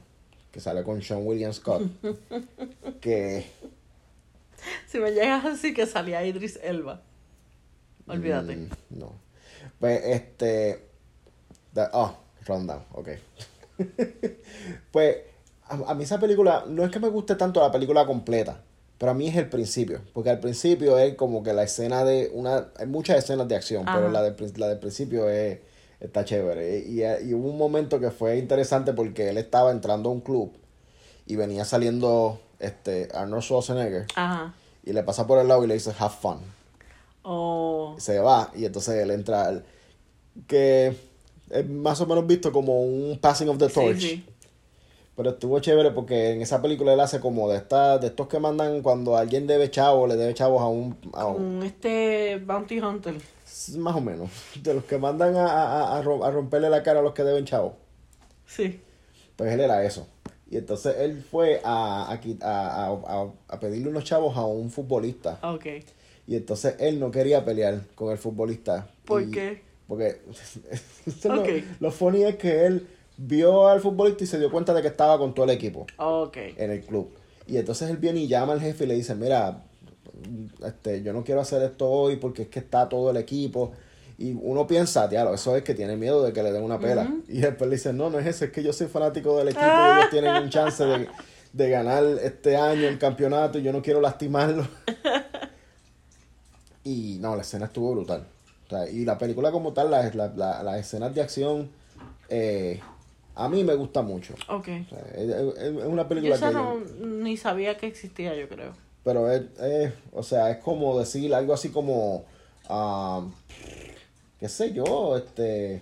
[0.51, 1.81] que sale con Sean William Scott,
[3.01, 3.47] que
[4.87, 7.01] si me llegas así que salía Idris Elba.
[8.07, 8.55] Olvídate.
[8.55, 9.11] Mm, no.
[9.79, 10.87] Pues este.
[11.73, 13.09] da- oh, Rundown, ok.
[14.91, 15.17] pues
[15.67, 18.61] a, a mí esa película, no es que me guste tanto la película completa,
[18.97, 20.01] pero a mí es el principio.
[20.13, 22.29] Porque al principio es como que la escena de.
[22.33, 25.59] una Hay muchas escenas de acción, pero la, del prin- la del principio es,
[25.99, 26.79] está chévere.
[26.79, 30.53] Y, y hubo un momento que fue interesante porque él estaba entrando a un club
[31.25, 34.53] y venía saliendo este Arnold Schwarzenegger Ajá.
[34.83, 36.39] y le pasa por el lado y le dice have fun
[37.23, 39.63] Oh, se va y entonces él entra al-
[40.47, 40.93] que
[41.49, 44.25] es más o menos visto como un passing of the torch sí.
[45.15, 48.39] pero estuvo chévere porque en esa película él hace como de esta, de estos que
[48.39, 53.15] mandan cuando alguien debe chavos le debe chavos a un, a un- este Bounty Hunter.
[53.77, 54.29] más o menos
[54.61, 57.23] de los que mandan a, a, a rom- a romperle la cara a los que
[57.23, 57.73] deben chavos
[58.47, 58.81] Sí.
[59.37, 60.07] pues él era eso
[60.49, 64.69] y entonces él fue a, a, a, a, a- a pedirle unos chavos a un
[64.71, 65.65] futbolista Ok.
[66.27, 69.61] Y entonces él no quería pelear con el futbolista ¿Por Y- qué?
[69.87, 70.21] Porque
[71.25, 71.43] lo,
[71.79, 75.17] lo funny es que él vio al futbolista y se dio cuenta de que estaba
[75.17, 76.37] con todo el equipo Ok.
[76.57, 77.09] en el club.
[77.45, 79.61] Y entonces él viene y llama al jefe y le dice, mira,
[80.65, 83.73] este, yo no quiero hacer esto hoy porque es que está todo el equipo.
[84.17, 87.13] Y uno piensa, diablo, eso es que tiene miedo de que le den una pela.
[87.27, 89.65] Y después le dice, no, no es eso, es que yo soy fanático del equipo
[89.65, 91.07] y ellos tienen un chance de,
[91.51, 94.65] de ganar este año el campeonato y yo no quiero lastimarlo.
[96.83, 98.25] y no, la escena estuvo brutal.
[98.67, 101.69] O sea, y la película como tal, la- la- la- las escenas de acción,
[102.29, 102.79] eh,
[103.35, 104.33] a mí me gusta mucho.
[104.49, 104.67] Ok.
[104.85, 106.53] O sea, es, una Yo película esa que...
[106.55, 108.73] no, ni sabía que existía, yo creo.
[109.03, 112.23] Pero es, es- o sea, es como decir algo así como,
[112.69, 113.25] ah,
[114.39, 115.81] qué sé yo, este,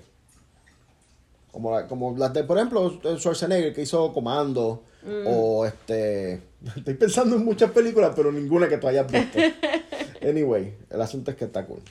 [1.52, 4.84] como, la- como las de, por ejemplo, Schwarzenegger que hizo Comando,
[5.26, 6.42] o este,
[6.78, 9.38] estoy pensando en muchas películas, pero ninguna que tú hayas visto.
[10.24, 11.82] anyway, el asunto es que está cool.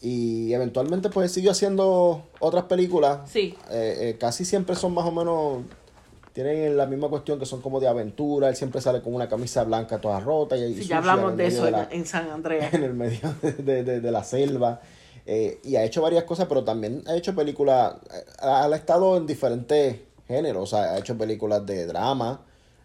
[0.00, 3.30] Y eventualmente pues siguió haciendo otras películas.
[3.30, 3.54] Sí.
[3.70, 5.62] Eh, eh, casi siempre son más o menos
[6.32, 8.48] tienen la misma cuestión que son como de aventura.
[8.48, 10.56] Él siempre sale con una camisa blanca toda rota.
[10.56, 12.74] Y, Sí, ya hablamos de eso en, la- en San Andreas.
[12.74, 14.80] en el medio de, de- de- la selva.
[15.24, 17.94] Eh, y ha hecho varias cosas, pero también ha hecho películas.
[18.12, 20.64] eh, Ha, ha estado en diferentes géneros.
[20.64, 22.40] O sea, ha hecho películas de drama,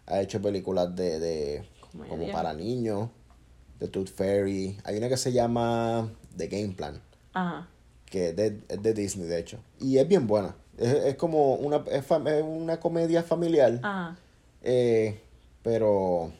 [0.06, 1.62] ha hecho películas de, de
[2.08, 3.08] como para niños,
[3.80, 4.78] de Tooth Fairy.
[4.84, 7.00] Hay una que se llama The Game Plan
[7.32, 7.68] Ajá.
[8.06, 9.58] que es de, es de Disney, de hecho.
[9.80, 10.54] Y es bien buena.
[10.76, 14.16] Es, es como una, es, fam- es una comedia familiar, Ajá.
[14.62, 15.20] eh,
[15.62, 16.32] pero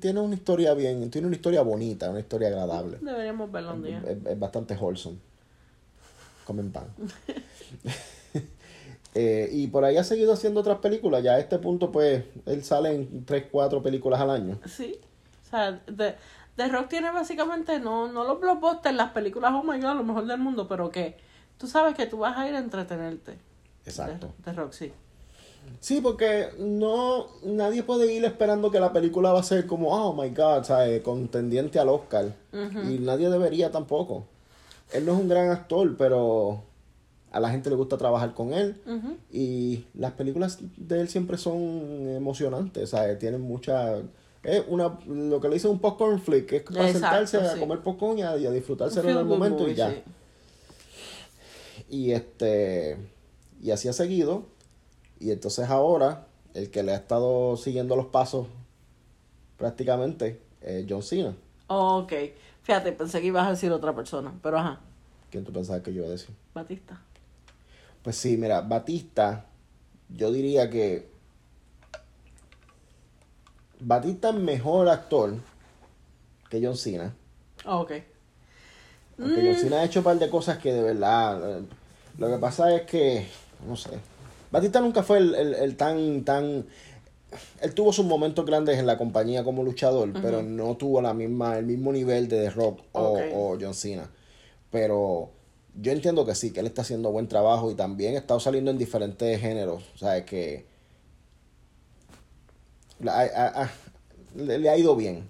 [0.00, 2.98] tiene una historia bien, tiene una historia bonita, una historia agradable.
[3.00, 4.02] Deberíamos verlo un día.
[4.06, 5.16] Es, es bastante wholesome.
[6.44, 6.86] Comen pan.
[9.14, 11.24] Eh, y por ahí ha seguido haciendo otras películas.
[11.24, 14.60] Ya a este punto, pues, él sale en 3, 4 películas al año.
[14.66, 14.96] Sí.
[15.46, 16.14] O sea, The,
[16.58, 20.26] The Rock tiene básicamente, no, no los blockbusters, las películas, oh my god, lo mejor
[20.26, 21.16] del mundo, pero que
[21.56, 23.38] tú sabes que tú vas a ir a entretenerte.
[23.86, 24.32] Exacto.
[24.38, 24.92] The, The Rock, sí.
[25.78, 30.20] Sí, porque no nadie puede ir esperando que la película va a ser como, oh
[30.20, 31.00] my god, ¿sabes?
[31.02, 32.34] contendiente al Oscar.
[32.52, 34.26] Y nadie debería tampoco.
[34.92, 36.64] Él no es un gran actor, pero
[37.30, 38.82] a la gente le gusta trabajar con él.
[39.30, 43.16] Y las películas de él siempre son emocionantes, ¿sabes?
[43.20, 43.98] Tienen mucha...
[44.42, 48.18] Es una, lo que le dice un popcorn flick, es para sentarse a comer popcorn
[48.18, 50.02] y a, disfrutarse en el momento y ya.
[51.88, 52.96] Y este
[53.60, 54.44] y así ha seguido
[55.20, 58.46] y entonces ahora, el que le ha estado siguiendo los pasos
[59.56, 61.34] prácticamente es John Cena.
[61.66, 62.12] Oh, ok.
[62.62, 64.80] Fíjate, pensé que ibas a decir otra persona, pero ajá.
[65.30, 66.34] ¿Quién tú pensabas que yo iba a decir?
[66.54, 67.00] Batista.
[68.02, 69.46] Pues sí, mira, Batista,
[70.08, 71.10] yo diría que
[73.80, 75.34] Batista es mejor actor
[76.50, 77.14] que John Cena.
[77.64, 77.92] Oh, ok.
[79.16, 79.60] Porque John mm.
[79.60, 81.58] Cena ha hecho un par de cosas que de verdad.
[81.58, 81.62] Eh,
[82.18, 83.26] lo que pasa es que,
[83.66, 83.90] no sé,
[84.50, 86.66] Batista nunca fue el, tan, tan...
[87.60, 91.58] Él tuvo sus momentos grandes en la compañía como luchador, pero no tuvo la misma,
[91.58, 94.10] el mismo nivel de The Rock o, John Cena.
[94.70, 95.30] Pero
[95.80, 98.78] yo entiendo que sí, que él está haciendo buen trabajo y también estado saliendo en
[98.78, 99.84] diferentes géneros.
[99.94, 100.64] O sea, que
[103.00, 105.28] le, ha ido bien.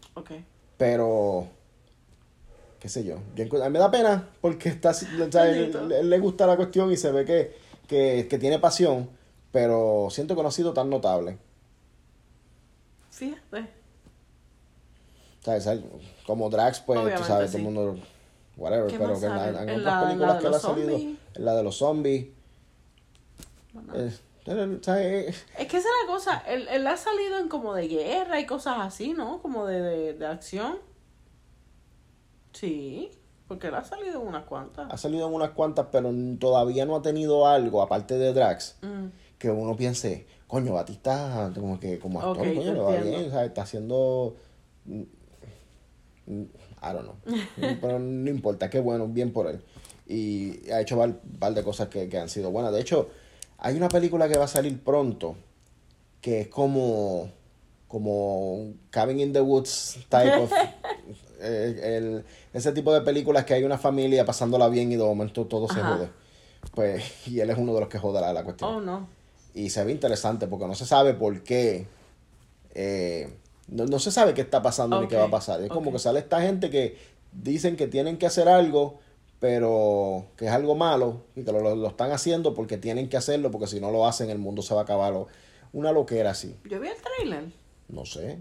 [0.77, 1.47] Pero,
[2.79, 3.19] qué sé yo.
[3.35, 4.93] yo me da pena porque está,
[5.49, 9.09] él, le gusta la cuestión y se ve que que, que tiene pasión,
[9.51, 11.39] pero siento que no ha sido tan notable.
[13.11, 13.67] Fíjate.
[15.41, 15.83] ¿Sabes?
[16.27, 17.99] Como Drax, pues, tú sabes, todo el mundo.
[18.57, 21.77] Whatever, pero que en, en, otras películas que él ha salido, en la de los
[21.77, 22.27] zombies.
[23.95, 24.21] es,
[25.67, 28.77] que esa es la cosa, él, él, ha salido en como de guerra y cosas
[28.79, 29.43] así, ¿no?
[29.43, 30.79] Como de, de, de acción.
[32.53, 33.11] Sí.
[33.49, 34.93] Porque él ha salido en unas cuantas.
[34.93, 39.07] Ha salido en unas cuantas, pero todavía no ha tenido algo, aparte de Drax, mm.
[39.39, 43.63] que uno piense, coño, Batista, como que como actor, coño, le va bien, o está
[43.63, 44.37] haciendo...
[44.85, 45.03] Mm,
[46.27, 46.43] mm,
[46.83, 47.17] I don't know.
[47.81, 49.65] pero no importa, qué bueno, bien por él.
[50.07, 52.73] Y ha hecho un par, de cosas que, que han sido buenas.
[52.73, 53.09] De hecho,
[53.59, 55.37] hay una película que va a salir pronto,
[56.21, 57.31] que es como
[57.89, 60.53] como Cabin in the Woods type of
[61.41, 65.47] eh, el, ese tipo de películas que hay una familia pasándola bien y de momento
[65.47, 66.11] todo se jode.
[66.75, 68.71] Pues, y él es uno de los que jode la, cuestión.
[68.71, 69.09] Oh, no.
[69.55, 71.87] Y se ve interesante porque no se sabe por qué.
[72.75, 73.33] Eh,
[73.69, 75.63] no, se sabe qué está pasando ni qué va a pasar.
[75.63, 76.97] Es como que sale esta gente que
[77.33, 78.99] dicen que tienen que hacer algo,
[79.41, 83.67] pero que es algo malo y que lo, están haciendo porque tienen que hacerlo, porque
[83.67, 85.15] si no lo hacen el mundo se va a acabar.
[85.73, 86.57] Una loquera así.
[86.65, 87.45] Yo vi el trailer.
[87.89, 88.39] No sé.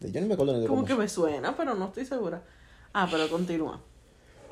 [0.00, 2.42] Yo ni me acuerdo de Como que me suena, pero no estoy segura.
[2.92, 3.80] Ah, pero continúa.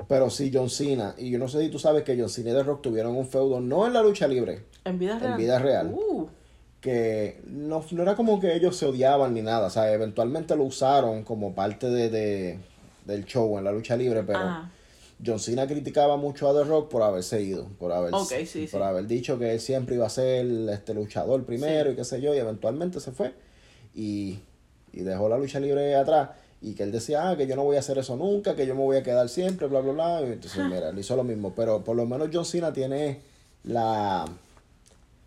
[0.07, 1.13] Pero sí, John Cena.
[1.17, 3.27] Y yo no sé si tú sabes que John Cena y The Rock tuvieron un
[3.27, 4.65] feudo, no en la lucha libre.
[4.85, 5.31] En vida real.
[5.33, 5.93] En vida real.
[5.93, 6.27] Uh.
[6.81, 9.67] Que no, no, era como que ellos se odiaban ni nada.
[9.67, 12.59] O sea, eventualmente lo usaron como parte de, de
[13.05, 14.39] del show en la lucha libre, pero
[15.25, 18.11] John Cena criticaba mucho a The Rock por haberse ido, por haber,
[18.71, 22.21] por haber dicho que él siempre iba a ser este luchador primero y qué sé
[22.21, 23.33] yo, y eventualmente se fue.
[23.95, 24.39] Y
[24.93, 26.29] y dejó la lucha libre atrás
[26.61, 28.73] y que él decía, ah, que yo no voy a hacer eso nunca, que yo
[28.73, 30.21] me voy a quedar siempre, bla, bla, bla.
[30.21, 31.53] Y entonces, mira, él hizo lo mismo.
[31.53, 33.19] Pero por lo menos John Cena tiene
[33.63, 34.23] la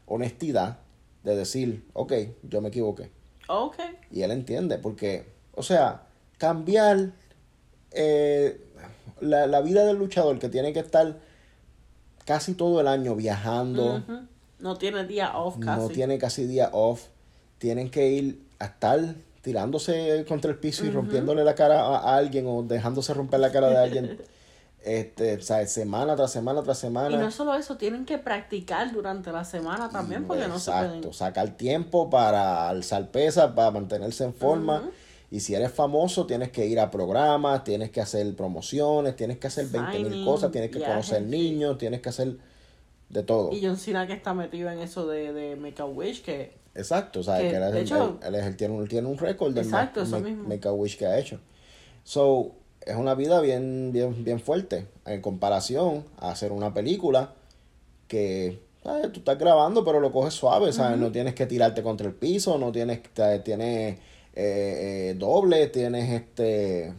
[0.06, 0.78] honestidad
[1.24, 3.10] de decir, ok, yo me equivoqué.
[3.48, 3.76] Ok.
[4.10, 6.06] Y él entiende, porque, o sea,
[6.38, 7.10] cambiar
[7.90, 8.58] eh,
[9.20, 11.16] la, la, vida del luchador que tiene que estar
[12.24, 14.02] casi todo el año viajando.
[14.58, 15.80] No tiene día off casi.
[15.80, 17.06] No tiene casi día off.
[17.58, 19.00] Tienen que ir a estar
[19.42, 23.68] tirándose contra el piso y rompiéndole la cara a, alguien o dejándose romper la cara
[23.68, 24.18] de alguien.
[24.86, 27.14] este, semana tras semana tras semana.
[27.14, 31.12] Y no solo eso, tienen que practicar durante la semana también porque no se pueden...
[31.12, 34.82] sacar tiempo para alzar pesas, para mantenerse en forma.
[35.36, 39.48] Y si eres famoso, tienes que ir a programas, tienes que hacer promociones, tienes que
[39.48, 42.38] hacer 20 mil cosas, tienes que conocer niños, tienes que hacer
[43.10, 43.52] de todo.
[43.52, 47.20] Y John Cena que está metido en eso de, de Make a Wish, que Exacto,
[47.20, 50.96] o sea, que, él, él, tiene, un, tiene un récord de exacto, Make, a Wish
[50.96, 51.38] que ha hecho.
[52.02, 57.34] So, es una vida bien, bien, bien fuerte en comparación a hacer una película
[58.08, 58.58] que
[59.12, 60.96] tú estás grabando pero lo coges suave, ¿sabes?
[60.96, 63.02] No tienes que tirarte contra el piso, no tienes,
[63.44, 63.98] tienes
[64.36, 66.92] eh, eh, doble, tienes este...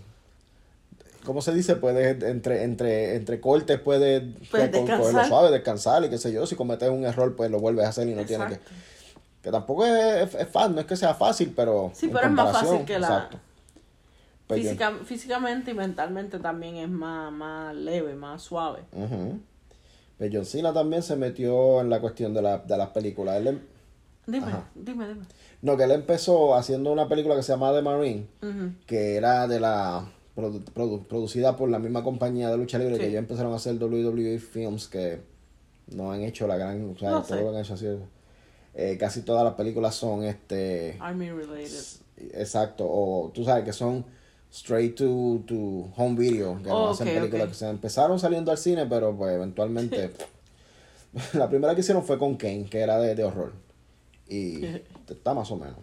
[1.23, 1.76] ¿Cómo se dice?
[1.76, 6.45] Puedes, entre, entre, entre cortes, puedes, puedes cogerlo suave, descansar y qué sé yo.
[6.45, 8.63] Si cometes un error, pues lo vuelves a hacer y no tienes que
[9.47, 11.89] que tampoco es, fácil, no es que sea fácil, pero.
[11.93, 13.30] Sí, pero es más fácil que la.
[14.45, 18.82] Pues físicamente y mentalmente también es más, más leve, más suave.
[18.91, 19.39] Uh
[20.19, 23.38] John Cena también se metió en la cuestión de, la, de las películas.
[23.38, 23.62] Él,
[24.28, 25.26] Dime, dime, dime.
[25.62, 28.28] No, que él empezó haciendo una película que se llama The Marine,
[28.86, 30.12] que era de la
[30.74, 34.88] producida por la misma compañía de lucha libre que ya empezaron a hacer WWE Films
[34.88, 35.20] que
[35.88, 37.88] no han hecho la gran, o sea, todo lo han hecho así.
[38.76, 41.72] Eh, casi todas las películas son este Army related.
[42.34, 44.06] Exacto, o tú sabes que son
[44.52, 45.56] straight to, to
[45.96, 50.12] home video, que no hacen películas que se empezaron saliendo al cine, pero pues eventualmente
[51.34, 53.54] la primera que hicieron fue con Kane, que era de, de horror.
[54.30, 54.66] Y
[55.10, 55.78] está más o menos,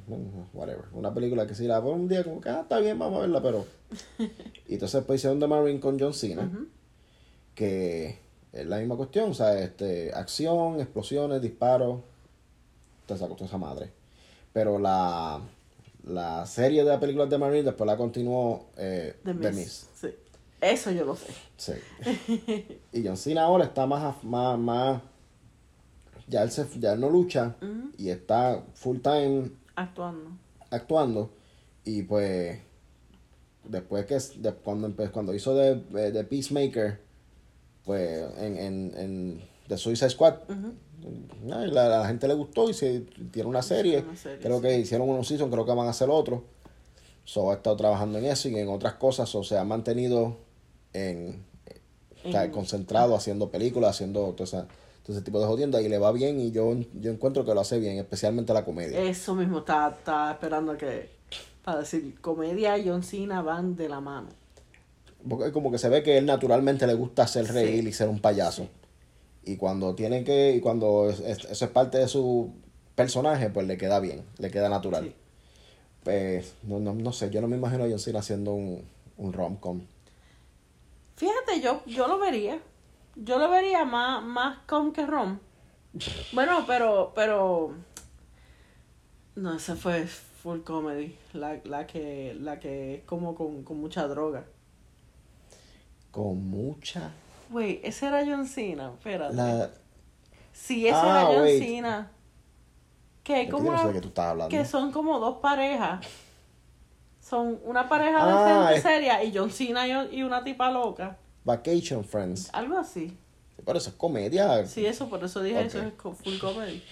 [0.52, 0.84] whatever.
[0.92, 3.20] Una película que si la veo un día como que, ah, está bien, vamos a
[3.22, 3.64] verla, pero...
[4.68, 6.50] y entonces pues hicieron The Marine con John Cena,
[7.54, 8.18] que
[8.52, 12.00] es la misma cuestión, o sea, este, acción, explosiones, disparos,
[13.06, 13.90] toda esa, esa madre.
[14.52, 15.40] Pero la,
[16.06, 19.88] la serie de las películas de Marine después la continuó eh, The Miss.
[19.94, 20.08] Sí.
[20.60, 21.32] Eso yo lo sé.
[21.56, 21.72] Sí.
[22.92, 25.02] y John Cena ahora está más, más, más
[26.28, 27.56] ya él, se, ya no lucha
[27.98, 30.30] y está full time actuando.
[30.70, 31.30] Actuando.
[31.84, 32.58] Y pues
[33.64, 35.76] después que de, cuando cuando hizo de,
[36.10, 37.00] de, Peacemaker,
[37.84, 40.34] pues en, en, en The Suicide Squad,
[41.44, 44.04] la, la, gente le gustó y se tiene una serie.
[44.40, 46.44] creo que hicieron unos season, creo que van a hacer otro.
[47.24, 49.34] So ha estado trabajando en eso y en otras cosas.
[49.34, 50.36] O se ha mantenido
[50.92, 51.44] en,
[52.52, 54.66] concentrado haciendo películas, haciendo toda
[55.12, 57.78] ese tipo de jodienda y le va bien y yo, yo encuentro que lo hace
[57.78, 58.98] bien, especialmente la comedia.
[59.00, 61.10] Eso mismo, está, está esperando que,
[61.62, 64.28] para decir, comedia y John Cena van de la mano.
[65.28, 68.20] Porque como que se ve que él naturalmente le gusta hacer reír y ser un
[68.20, 68.68] payaso.
[69.42, 72.52] Y cuando tiene que, y cuando eso es parte de su
[72.94, 75.14] personaje, pues le queda bien, le queda natural.
[76.02, 78.84] Pues, no, no, no, sé, yo no me imagino a John Cena haciendo un,
[79.16, 79.82] un rom-com.
[81.16, 82.60] Fíjate, yo, yo lo vería.
[83.16, 85.38] Yo lo vería más, más com que rom.
[86.32, 87.74] Bueno, pero, pero.
[89.36, 91.16] No, esa fue full comedy.
[91.32, 94.44] La, la que, la que es como con, con mucha droga.
[96.10, 97.12] Con mucha.
[97.50, 99.34] Güey, ese era John Cena, espérate.
[99.34, 99.70] La...
[100.52, 102.10] Sí, ese era ah, John Cena.
[103.22, 103.72] Que como
[104.48, 106.06] que, son como dos parejas.
[107.20, 111.16] Son una pareja ah, de seria y John Cena y una tipa loca.
[111.44, 112.50] Vacation Friends.
[112.52, 113.16] Algo así.
[113.64, 114.66] Pero eso es comedia.
[114.66, 116.82] Sí, eso, por eso dije eso es full comedy.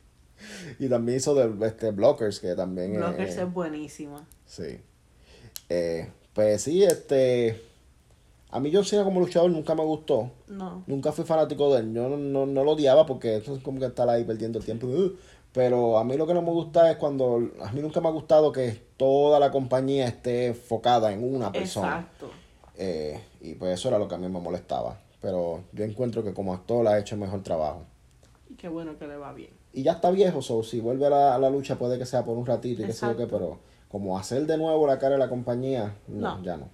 [0.78, 4.26] y también hizo de este, Blockers, que también Blockers es, buenísima.
[4.46, 4.80] Sí.
[5.68, 7.62] Eh, pues sí, este...
[8.50, 10.30] A mí John Cena como luchador nunca me gustó.
[10.46, 10.82] No.
[10.86, 11.92] Nunca fui fanático de él.
[11.92, 14.88] Yo no, no, lo odiaba porque eso es como que estar ahí perdiendo el tiempo.
[15.52, 17.50] Pero a mí lo que no me gusta es cuando...
[17.60, 22.00] A mí nunca me ha gustado que toda la compañía esté enfocada en una persona.
[22.00, 22.30] Exacto.
[22.78, 24.98] Eh, y pues eso era lo que a mí me molestaba.
[25.20, 27.82] Pero yo encuentro que como actor ha hecho mejor trabajo.
[28.48, 29.50] Y qué bueno que le va bien.
[29.72, 32.46] Y ya está viejo, so, si vuelve a la, lucha puede que sea por un
[32.46, 33.58] ratito y qué sé yo qué, pero
[33.90, 36.70] como hacer de nuevo la cara de la compañía, no, ya no.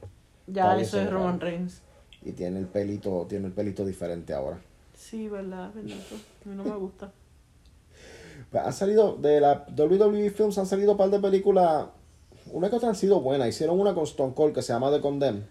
[0.47, 1.83] Ya eso es Roman Reigns.
[2.25, 4.61] Y tiene el pelito, tiene el pelito diferente ahora.
[4.97, 5.97] Sí, verdad, verdad.
[6.45, 7.11] A mí no me gusta.
[8.51, 11.87] pues han salido, de la WWE Films han salido un par de películas,
[12.53, 13.49] una que otra han sido buenas.
[13.49, 15.45] Hicieron una con Stone Cold que se llama The Condemn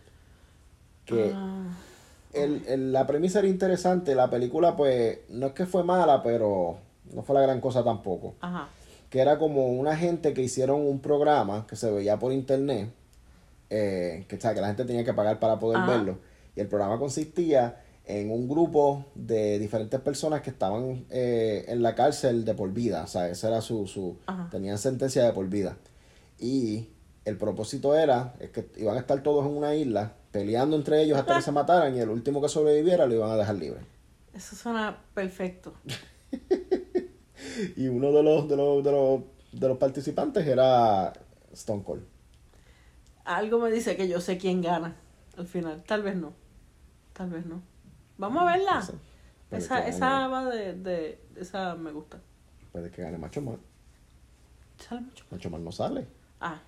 [1.06, 1.70] que ah.
[2.34, 6.78] el, la premisa era interesante, la película pues no es que fue mala, pero
[7.14, 8.36] no fue la gran cosa tampoco.
[9.10, 12.90] Que era como una gente que hicieron un programa que se veía por internet,
[13.70, 16.20] eh, que, que la gente tenía que pagar para poder verlo.
[16.56, 21.96] Y el programa consistía en un grupo de diferentes personas que estaban eh, en la
[21.96, 23.04] cárcel de por vida.
[23.04, 23.88] O sea, esa era su...
[23.88, 24.18] su
[24.50, 25.78] tenían sentencia de por vida.
[26.40, 26.88] Y
[27.26, 31.18] el propósito era es que iban a estar todos en una isla peleando entre ellos
[31.18, 33.82] hasta que se mataran y el último que sobreviviera lo iban a dejar libre.
[34.34, 35.74] Eso suena perfecto.
[37.76, 41.14] y uno de los, de los, de los, de los participantes era
[41.52, 42.04] Stone Cold.
[43.26, 44.96] Algo me dice que yo sé quién gana
[45.38, 45.84] al final.
[45.84, 46.34] Tal vez no.
[47.14, 47.62] Tal vez no.
[48.18, 48.88] Vamos a verla.
[49.52, 52.20] esa, esa va de, de, Esa me gusta.
[52.72, 53.60] Puede que gane Macho Man.
[54.78, 55.38] ¿Sale Macho Man?
[55.38, 56.08] Macho Man no sale.
[56.40, 56.62] Ah.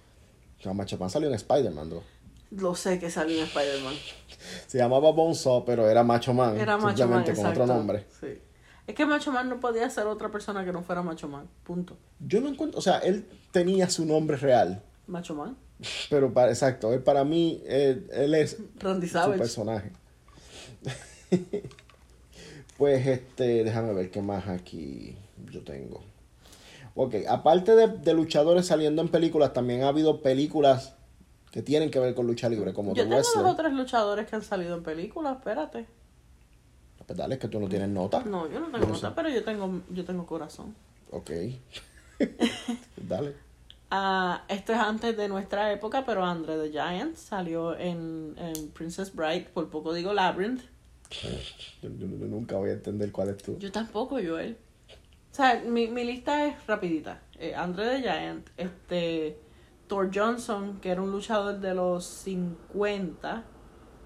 [0.72, 2.04] Macho Man salió en Spider-Man, ¿no?
[2.52, 3.96] Lo sé que salió en Spider-Man.
[4.68, 6.58] Se llamaba Bonzo, pero era Macho Man.
[6.58, 8.06] Era Macho Man, con otro nombre.
[8.22, 8.40] Sí.
[8.86, 11.48] Es que Macho Man no podía ser otra persona que no fuera Macho Man.
[11.64, 11.98] Punto.
[12.20, 12.80] Yo no encuentro.
[12.80, 14.84] O sea, él tenía su nombre real.
[15.08, 15.58] Macho Man.
[16.10, 19.92] Pero para, exacto, él para mí, él, es Randy su personaje.
[22.78, 25.18] pues este, déjame ver qué más aquí
[25.52, 26.04] yo tengo.
[26.96, 30.96] Ok, aparte de, de luchadores saliendo en películas, también ha habido películas
[31.52, 34.36] que tienen que ver con lucha libre, como Yo tengo dos o tres luchadores que
[34.36, 35.88] han salido en películas, espérate.
[37.06, 38.24] Pues dale, es que tú no tienes nota.
[38.24, 40.74] No, yo no tengo nota, pero yo tengo, yo tengo corazón.
[41.12, 41.32] Ok.
[42.98, 43.36] Dale.
[43.92, 49.14] Ah, esto es antes de nuestra época, pero Andre the Giant salió en, en Princess
[49.14, 50.62] Bride, por poco digo Labyrinth.
[51.12, 53.60] Yo, yo- yo nunca voy a entender cuál es tu.
[53.60, 54.58] Yo tampoco, Joel.
[55.34, 57.22] O sea, mi, mi lista es rapidita.
[57.40, 59.40] Eh, Andre the Giant, este,
[59.88, 63.44] Thor Johnson, que era un luchador de los 50,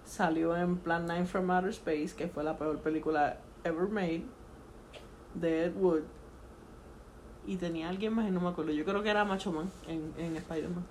[0.06, 4.24] salió en Plan 9 from Outer Space, que fue la peor película ever made,
[5.34, 6.04] de Ed Wood.
[7.46, 8.72] Y tenía alguien más y no me acuerdo.
[8.72, 10.86] Yo creo que era Macho Man en, en Spider-Man.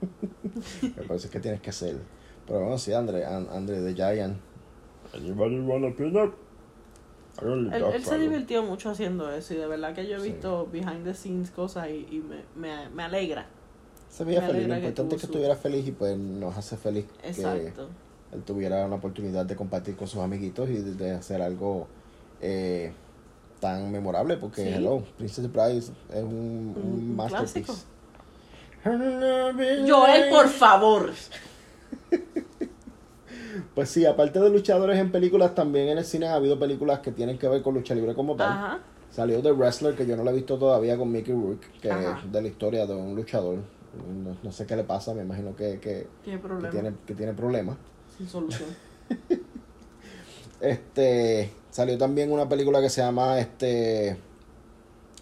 [0.96, 1.98] Me parece que tienes que hacer.
[2.46, 4.38] Pero bueno, sí, Andre, An- Andre the Giant.
[5.14, 6.32] Anybody wanna peanut?
[6.32, 6.47] I only
[7.40, 10.32] Él, se divirtió mucho haciendo eso y de verdad que yo he Sí.
[10.32, 13.46] visto behind the scenes cosas y, y me, me, me alegra.
[14.10, 14.68] Se veía Me feliz.
[14.68, 17.88] Lo importante es que su- estuviera feliz y pues nos hace feliz Exacto.
[18.30, 21.86] que él tuviera una oportunidad de compartir con sus amiguitos y de, de hacer algo
[22.40, 22.92] eh,
[23.60, 24.68] tan memorable porque Sí.
[24.74, 27.62] Hello, Princess Bride es Un- un masterpiece.
[27.62, 27.84] clásico.
[29.88, 31.10] Joel, por favor.
[33.74, 37.12] Pues sí, aparte de luchadores en películas, también en el cine ha habido películas que
[37.12, 38.48] tienen que ver con lucha libre como tal.
[38.52, 38.78] Ajá.
[39.10, 42.20] Salió The Wrestler, que yo no la he visto todavía con Mickey Rourke, que Ajá.
[42.24, 43.56] es de la historia de un luchador.
[44.24, 46.70] No, no sé qué le pasa, me imagino que, que, Tiene que problema.
[46.70, 47.76] tiene, que tiene problemas.
[48.16, 48.68] Sin solución.
[50.60, 54.16] Este, salió también una película que se llama, este,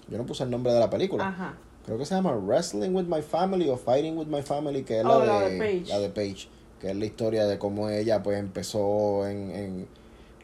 [0.09, 1.29] yo no puse el nombre de la película.
[1.29, 1.55] Ajá.
[1.85, 5.05] Creo que se llama Wrestling with My Family o Fighting with My Family, que es
[5.05, 5.89] Oh, la, la de, de Paige.
[5.93, 6.49] la de Paige,
[6.81, 9.89] que es la historia de cómo ella pues empezó en, en,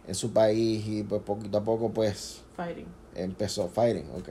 [0.07, 2.87] en su país y pues poquito a poco pues Fighting.
[3.15, 4.31] empezó fighting, ok.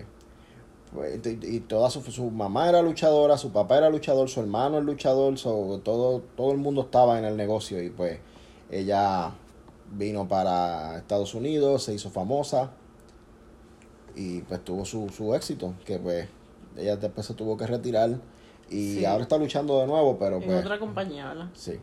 [0.93, 4.77] Pues, y, y toda su, su mamá era luchadora, su papá era luchador, su hermano
[4.79, 8.19] es luchador, so, todo, todo el mundo estaba en el negocio y pues
[8.69, 9.31] ella
[9.93, 12.71] vino para Estados Unidos, se hizo famosa
[14.15, 16.27] y pues tuvo su, su éxito, que pues
[16.77, 18.09] ella después se tuvo que retirar
[18.69, 19.05] y Sí.
[19.05, 21.47] ahora está luchando de nuevo, pero En pues otra compañía, ¿verdad?
[21.53, 21.79] Sí.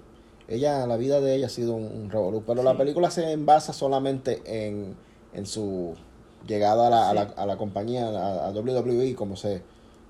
[0.48, 3.72] Ella, la vida de ella ha sido un, un revolú, pero la película se envasa
[3.72, 4.96] solamente en,
[5.34, 5.94] en su
[6.46, 7.34] llegada a la, a la, Sí.
[7.36, 9.62] a la compañía, a, a WWE, como se,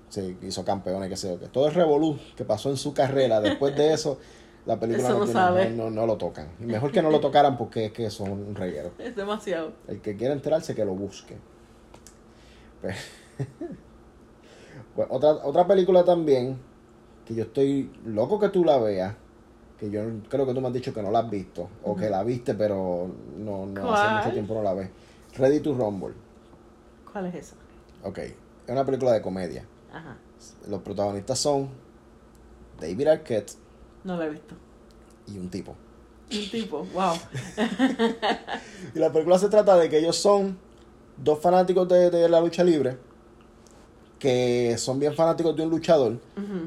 [0.07, 1.49] se hizo campeón y qué sé yo.
[1.49, 4.17] Todo el revolú que pasó en su carrera, después de eso,
[4.65, 5.69] la película no, no tiene- sabe.
[5.71, 6.49] no, no- no lo tocan.
[6.61, 8.91] Y mejor que no lo tocaran porque es que son un reguero.
[8.97, 9.73] Es demasiado.
[9.89, 11.35] El que quiera enterarse, que lo busque.
[12.81, 12.95] Pues,
[14.95, 16.57] pues, otra, otra película también,
[17.25, 19.15] que yo estoy loco que tú la veas,
[19.79, 22.09] que yo creo que tú me has dicho que no la has visto, o que
[22.09, 24.89] la viste, pero no, no hace mucho tiempo no la ves.
[25.37, 26.13] Ready to Rumble.
[27.11, 27.55] ¿Cuál es esa?
[28.03, 28.33] Ok, es
[28.67, 29.65] una película de comedia.
[29.91, 30.17] Ajá.
[30.67, 31.69] Los protagonistas son
[32.79, 33.53] David Arquette
[34.03, 34.55] No la he visto.
[35.27, 35.75] y un tipo.
[36.31, 37.15] Un tipo, wow.
[38.95, 40.57] Y la película se trata de que ellos son
[41.17, 42.97] dos fanáticos de, de la lucha libre
[44.19, 46.19] que son bien fanáticos de un luchador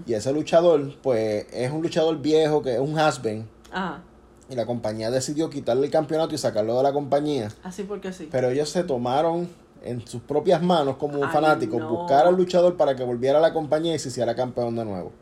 [0.06, 4.00] y ese luchador pues es un luchador viejo que es un has-been Ajá.
[4.48, 8.28] y la compañía decidió quitarle el campeonato y sacarlo de la compañía Así porque sí.
[8.32, 9.48] pero ellos se tomaron
[9.84, 11.90] en sus propias manos como Ay, fanáticos no.
[11.90, 15.12] buscar al luchador para que volviera a la compañía y se hiciera campeón de nuevo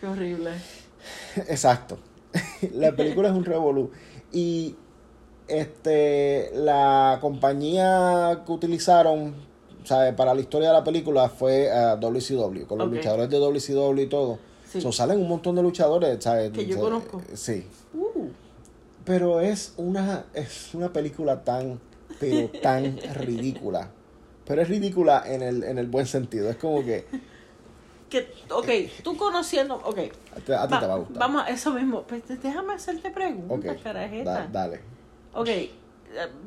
[0.00, 0.50] Qué horrible.
[1.36, 1.98] Exacto.
[2.74, 3.90] la película es un revolú.
[4.32, 4.74] Y
[5.48, 9.34] este la compañía que utilizaron
[9.84, 10.12] ¿sabe?
[10.12, 14.06] para la historia de la película fue eh, WCW, con los luchadores de WCW y
[14.06, 14.38] todo.
[14.66, 14.80] Sí.
[14.80, 16.52] So, salen un montón de luchadores, ¿sabes?
[16.52, 17.20] Que yo conozco.
[17.34, 17.66] Sí.
[17.92, 18.28] Uh,
[19.04, 21.80] Pero es una, es una película tan,
[22.20, 23.90] pero tan ridícula.
[24.46, 26.48] Pero es ridícula en el, en el buen sentido.
[26.50, 27.06] Es como que
[28.10, 29.98] que, ok, tú conociendo, ok.
[29.98, 31.18] a ti, a ti te va a gustar.
[31.18, 32.02] Vamos, eso mismo.
[32.02, 34.32] Pues déjame hacerte preguntas, Ok, carajeta.
[34.32, 34.80] da- dale.
[35.32, 35.70] Ok, eh,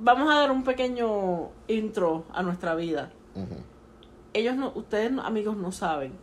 [0.01, 3.11] vamos a dar un pequeño intro a nuestra vida.
[4.33, 6.13] Ellos no, ustedes amigos no saben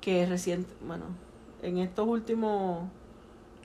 [0.00, 1.04] que reciente, bueno,
[1.62, 2.88] en estos últimos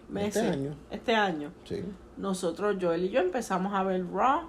[0.09, 0.75] meses, Este año.
[0.91, 1.83] este año, Sí.
[2.17, 4.41] nosotros, Joel y yo, empezamos a ver Raw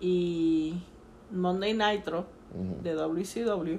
[0.00, 0.82] y
[1.30, 2.82] Monday Nitro Ujú.
[2.82, 3.78] de WCW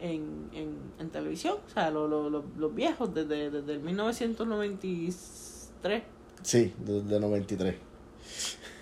[0.00, 6.02] en, en, en televisión, o sea, lo- lo- lo- los viejos desde, desde el 1993.
[6.42, 7.76] Sí, desde 93.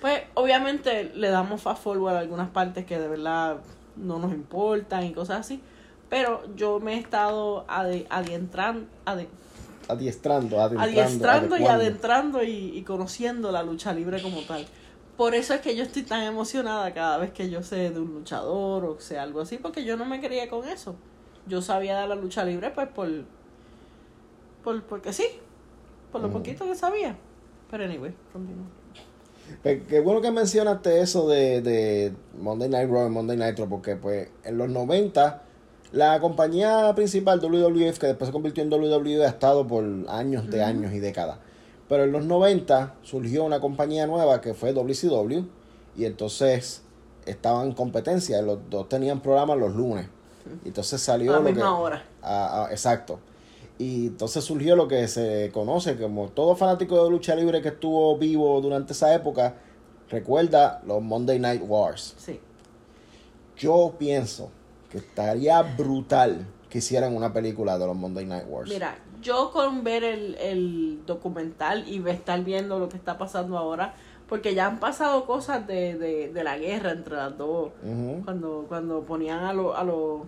[0.00, 3.58] Pues obviamente le damos fast forward a algunas partes que de verdad
[4.00, 5.60] no nos importan y cosas así.
[6.08, 8.88] Pero yo me he estado ade- Adiestrando,
[10.60, 10.80] adentrando.
[10.80, 14.66] adiestrando y adentrando y, y conociendo la lucha libre como tal.
[15.16, 18.14] Por eso es que yo estoy tan emocionada cada vez que yo sé de un
[18.14, 20.94] luchador o sea algo así, porque yo no me quería con eso.
[21.46, 23.08] Yo sabía de la lucha libre pues por,
[24.62, 25.24] por porque sí,
[26.12, 27.16] por lo poquito que sabía.
[27.70, 28.66] Pero anyway, continúa.
[29.62, 33.96] Qué bueno que mencionaste eso de, de Monday Night Raw y Monday Night Raw, porque
[33.96, 35.42] pues en los 90
[35.92, 40.62] la compañía principal WWF, que después se convirtió en WWE, ha estado por años de
[40.62, 41.38] años y décadas.
[41.88, 45.44] Pero en los 90 surgió una compañía nueva que fue WCW
[45.96, 46.82] y entonces
[47.24, 50.06] estaban en competencia, los dos tenían programas los lunes.
[50.64, 52.04] Y entonces salió A la lo que- misma hora.
[52.70, 53.18] Exacto.
[53.78, 58.16] Y entonces surgió lo que se conoce como todo fanático de lucha libre que estuvo
[58.18, 59.54] vivo durante esa época
[60.10, 62.14] recuerda los Monday Night Wars.
[62.18, 62.40] Sí.
[63.56, 64.50] Yo pienso
[64.90, 68.68] que estaría brutal que hicieran una película de los Monday Night Wars.
[68.70, 73.94] Mira, yo con ver el, el documental y estar viendo lo que está pasando ahora,
[74.28, 77.70] porque ya han pasado cosas de, de, de la guerra entre las dos,
[78.24, 80.22] cuando, cuando ponían a, lo- a, los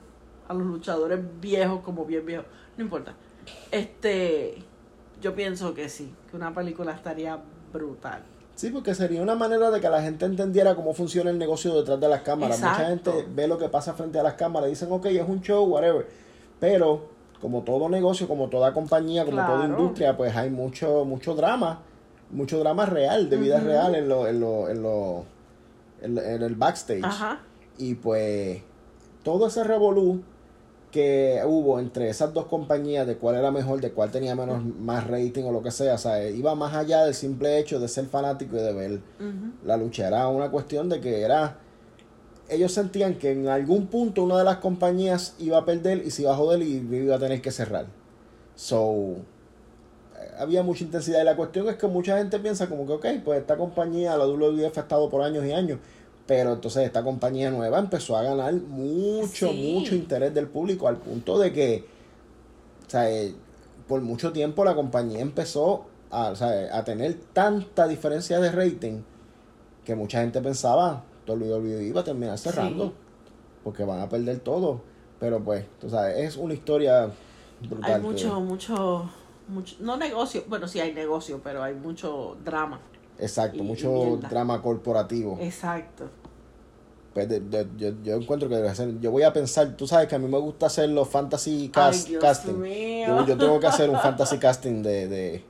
[0.49, 2.47] a los luchadores viejos como bien viejos,
[2.77, 3.15] no importa.
[3.71, 4.63] Este,
[5.21, 7.39] yo pienso que sí, que una película estaría
[7.73, 8.23] brutal.
[8.55, 11.99] Sí, porque sería una manera de que la gente entendiera cómo funciona el negocio detrás
[11.99, 12.61] de las cámaras.
[12.61, 15.41] Mucha gente ve lo que pasa frente a las cámaras y dicen, ok, es un
[15.41, 16.07] show, whatever.
[16.59, 17.09] Pero,
[17.41, 21.81] como todo negocio, como toda compañía, como toda industria, pues hay mucho, mucho drama,
[22.31, 25.25] mucho drama real, de vida real en lo, en lo, en lo,
[26.03, 27.03] en, en el backstage.
[27.03, 27.41] Ajá.
[27.79, 28.61] Y pues,
[29.23, 30.23] todo ese revolú
[30.91, 35.07] que hubo entre esas dos compañías de cuál era mejor, de cuál tenía menos, más
[35.07, 38.07] rating o lo que sea, o sea, iba más allá del simple hecho de ser
[38.07, 39.01] fanático y de ver
[39.65, 40.09] la lucha.
[40.09, 41.59] Era una cuestión de que era.
[42.49, 46.23] Ellos sentían que en algún punto una de las compañías iba a perder y se
[46.23, 47.87] iba a joder y iba a tener que cerrar.
[48.57, 49.15] So.
[50.19, 53.07] eh, Había mucha intensidad y la cuestión es que mucha gente piensa como que, ok,
[53.25, 55.79] pues esta compañía, la WWF ha estado por años y años,
[56.31, 59.73] pero entonces esta compañía nueva empezó a ganar mucho, Sí.
[59.77, 61.85] mucho interés del público al punto de que,
[62.87, 63.35] o sea, eh,
[63.89, 69.01] por mucho tiempo la compañía empezó a, o sea, a tener tanta diferencia de rating
[69.85, 72.93] que mucha gente pensaba WWE iba a terminar cerrando Sí.
[73.65, 74.83] porque van a perder todo.
[75.19, 77.11] Pero pues, tú sabes, es una historia
[77.69, 77.91] brutal.
[77.95, 79.11] Hay que- mucho, mucho,
[79.49, 82.79] mucho, no negocio, bueno, sí hay negocio, pero hay mucho drama.
[83.19, 85.37] exacto, y- mucho drama corporativo.
[85.41, 86.05] Exacto.
[87.15, 90.07] Pues de- de- yo, yo encuentro que debe ser, yo voy a pensar, tú sabes
[90.07, 92.63] que a mí me gusta hacer los fantasy cast, Ay, casting.
[93.07, 95.45] Yo, yo tengo que hacer un fantasy casting de, de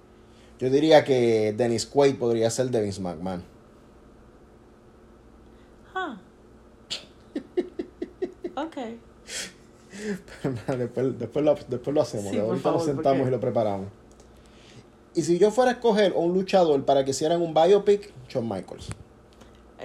[0.59, 3.43] yo diría que Dennis Quaid podría ser de Vince McMahon.
[5.95, 6.17] Ah.
[8.57, 8.77] Ok.
[10.79, 13.87] después, después, lo, después lo hacemos, Sí, por ahorita nos sentamos porque- y lo preparamos.
[15.15, 18.89] Y si yo fuera a escoger un luchador para que hicieran un biopic, Shawn Michaels.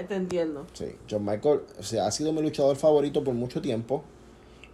[0.07, 0.65] Te entiendo.
[0.73, 4.03] Sí, John Michael, o sea, ha sido mi luchador favorito por mucho tiempo.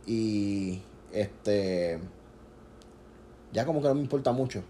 [0.05, 0.80] Y
[1.11, 1.99] este.
[3.53, 4.63] Ya como que no me importa mucho.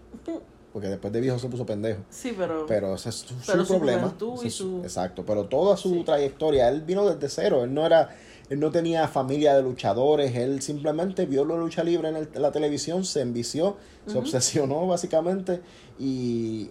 [0.72, 2.00] Porque después de viejo se puso pendejo.
[2.10, 2.66] Sí, pero.
[2.66, 4.14] Pero ese es su, Pero su su problema.
[4.16, 5.24] Ese y es su- su- Exacto.
[5.26, 6.02] Pero toda su Sí.
[6.04, 7.64] trayectoria, él vino desde cero.
[7.64, 8.10] Él no era.
[8.48, 10.34] Él no tenía familia de luchadores.
[10.36, 13.76] Él simplemente vio la lucha libre en, el- en la televisión, se envició,
[14.06, 15.60] se obsesionó básicamente.
[15.98, 16.70] Y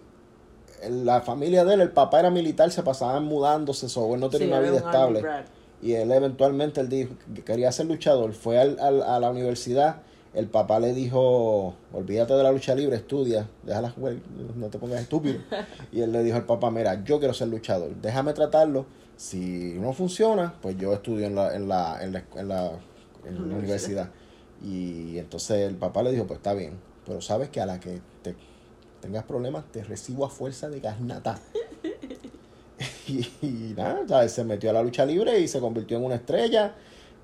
[0.90, 4.48] la familia de él, el papá era militar, se pasaban mudándose, so, él no tenía
[4.48, 5.22] sí, una vida estable.
[5.82, 8.34] Y él eventualmente él dijo que quería ser luchador.
[8.34, 9.98] Fue al, al- a la universidad.
[10.34, 13.94] El papá le dijo, olvídate de la lucha libre, estudia, déjala
[14.56, 15.40] no te pongas estúpido.
[15.92, 18.86] Y él le dijo al papá, mira, yo quiero ser luchador, déjame tratarlo.
[19.18, 22.72] Si no funciona, pues yo estudio en la, en la, en la, en la,
[23.26, 24.10] en la universidad.
[24.64, 28.00] Y entonces el papá le dijo, pues está bien, pero sabes que a la que
[28.22, 28.36] te
[29.02, 31.40] tengas problemas te recibo a fuerza de garnata.
[33.08, 34.32] y, y nada, ¿sabes?
[34.32, 36.76] se metió a la lucha libre y se convirtió en una estrella.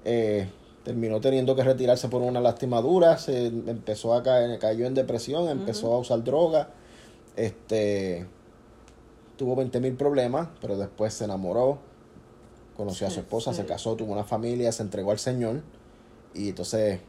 [0.04, 0.48] Eh,
[0.84, 5.94] terminó teniendo que retirarse por una lastimadura, se empezó a caer, cayó en depresión, empezó
[5.94, 6.70] a usar droga,
[7.36, 8.26] este
[9.36, 11.80] tuvo 20 mil problemas, pero después se enamoró,
[12.78, 13.62] conoció a su esposa, sí.
[13.62, 15.62] se casó, tuvo una familia, se entregó al Señor
[16.34, 17.02] y entonces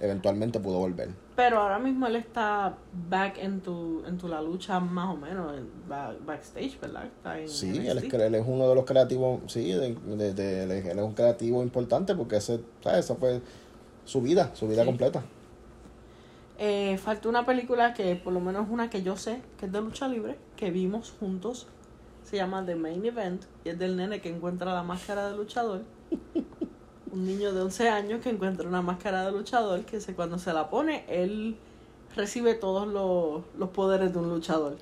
[0.00, 1.10] eventualmente pudo volver.
[1.36, 2.76] Pero ahora mismo él está
[3.08, 7.06] back en tu, en tu la lucha más o menos, en ba- backstage, ¿verdad?
[7.06, 10.62] Está en Sí, él es, él es uno de los creativos, sí, de, de- de-
[10.64, 13.00] él es él es un creativo importante porque ese, ¿sabes?
[13.04, 13.40] esa fue
[14.04, 14.86] su vida, su vida Sí.
[14.88, 15.22] completa.
[16.58, 19.80] Eh, falta una película que, por lo menos una que yo sé, que es de
[19.80, 21.68] lucha libre, que vimos juntos.
[22.24, 25.82] Se llama The Main Event y es del nene que encuentra la máscara de luchador.
[27.12, 30.52] un niño de 11 años que encuentra una máscara de luchador que se, cuando se
[30.52, 31.56] la pone, él
[32.16, 34.76] recibe todos los, los poderes de un luchador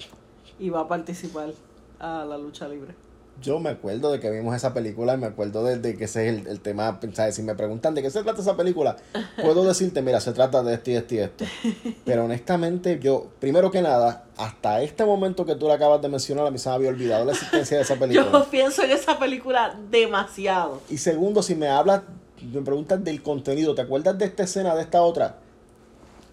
[0.58, 1.52] y va a participar
[1.98, 2.94] a la lucha libre.
[3.42, 6.28] Yo me acuerdo de que vimos esa película y me acuerdo de, de que ese
[6.28, 6.98] es el, el tema.
[7.12, 7.34] ¿sabes?
[7.34, 8.96] Si me preguntan de qué se trata esa película,
[9.42, 11.44] puedo decirte, mira, se trata de esto y esto y esto.
[12.04, 16.46] Pero honestamente, yo, primero que nada, hasta este momento que tú le acabas de mencionar,
[16.46, 18.30] a mí se me había olvidado la existencia de esa película.
[18.32, 20.80] Yo pienso en esa película demasiado.
[20.88, 22.02] Y segundo, si me hablas,
[22.42, 25.36] me preguntas del contenido, ¿te acuerdas de esta escena, de esta otra?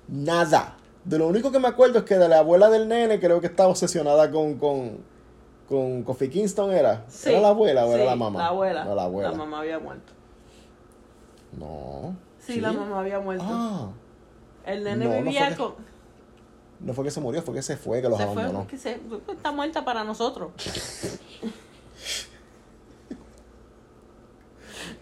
[0.07, 0.77] Nada.
[1.05, 3.47] De lo único que me acuerdo es que de la abuela del nene creo que
[3.47, 4.99] estaba obsesionada con, con,
[5.67, 7.05] con Kofi Kingston, ¿era?
[7.07, 8.39] Sí, ¿Era la abuela o era sí, la mamá?
[8.39, 8.83] La abuela.
[8.85, 9.31] No, la abuela.
[9.31, 10.13] La mamá había muerto.
[11.57, 12.15] No.
[12.39, 13.45] Sí, la mamá había muerto.
[13.47, 13.89] Ah.
[14.65, 15.73] El nene No, no vivía fue que- con...
[16.79, 18.67] No fue que se murió, fue que se fue, que los Se fue, abandonó.
[18.67, 18.99] que se-
[19.31, 20.51] está muerta para nosotros.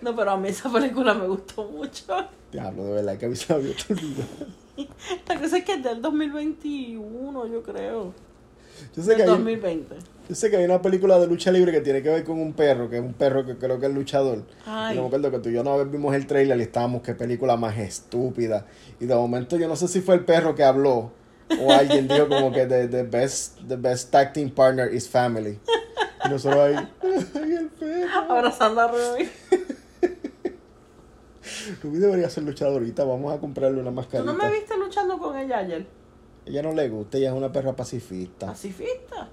[0.02, 2.06] No, pero a mí esa película me gustó mucho.
[2.52, 4.88] Diablo, de verdad que a mí se me había olvidado.
[5.28, 8.14] La cosa es que es del 2021, yo creo.
[8.96, 9.96] Yo sé, que hay, 2020.
[10.30, 12.54] yo sé que hay una película de lucha libre que tiene que ver con un
[12.54, 14.44] perro, que es un perro que creo que es luchador.
[14.66, 14.94] Ay.
[14.94, 17.02] Y no me acuerdo que tú y yo una vez vimos el trailer y estábamos,
[17.02, 18.66] qué película más estúpida.
[19.00, 21.12] Y de momento yo no sé si fue el perro que habló
[21.60, 25.60] o alguien dijo como que the, the best the best tag team partner is family.
[26.26, 26.76] Y nosotros ahí,
[27.36, 28.10] ay, el perro.
[28.30, 29.30] Abrazando a Ruby.
[31.84, 34.32] Ruby debería ser luchadorita, vamos a comprarle una ¿Tú mascarita.
[34.32, 35.86] no me viste luchando con ella ayer?
[36.52, 38.48] Ella no le gusta, ella es una perra pacifista.
[38.48, 39.30] Pacifista.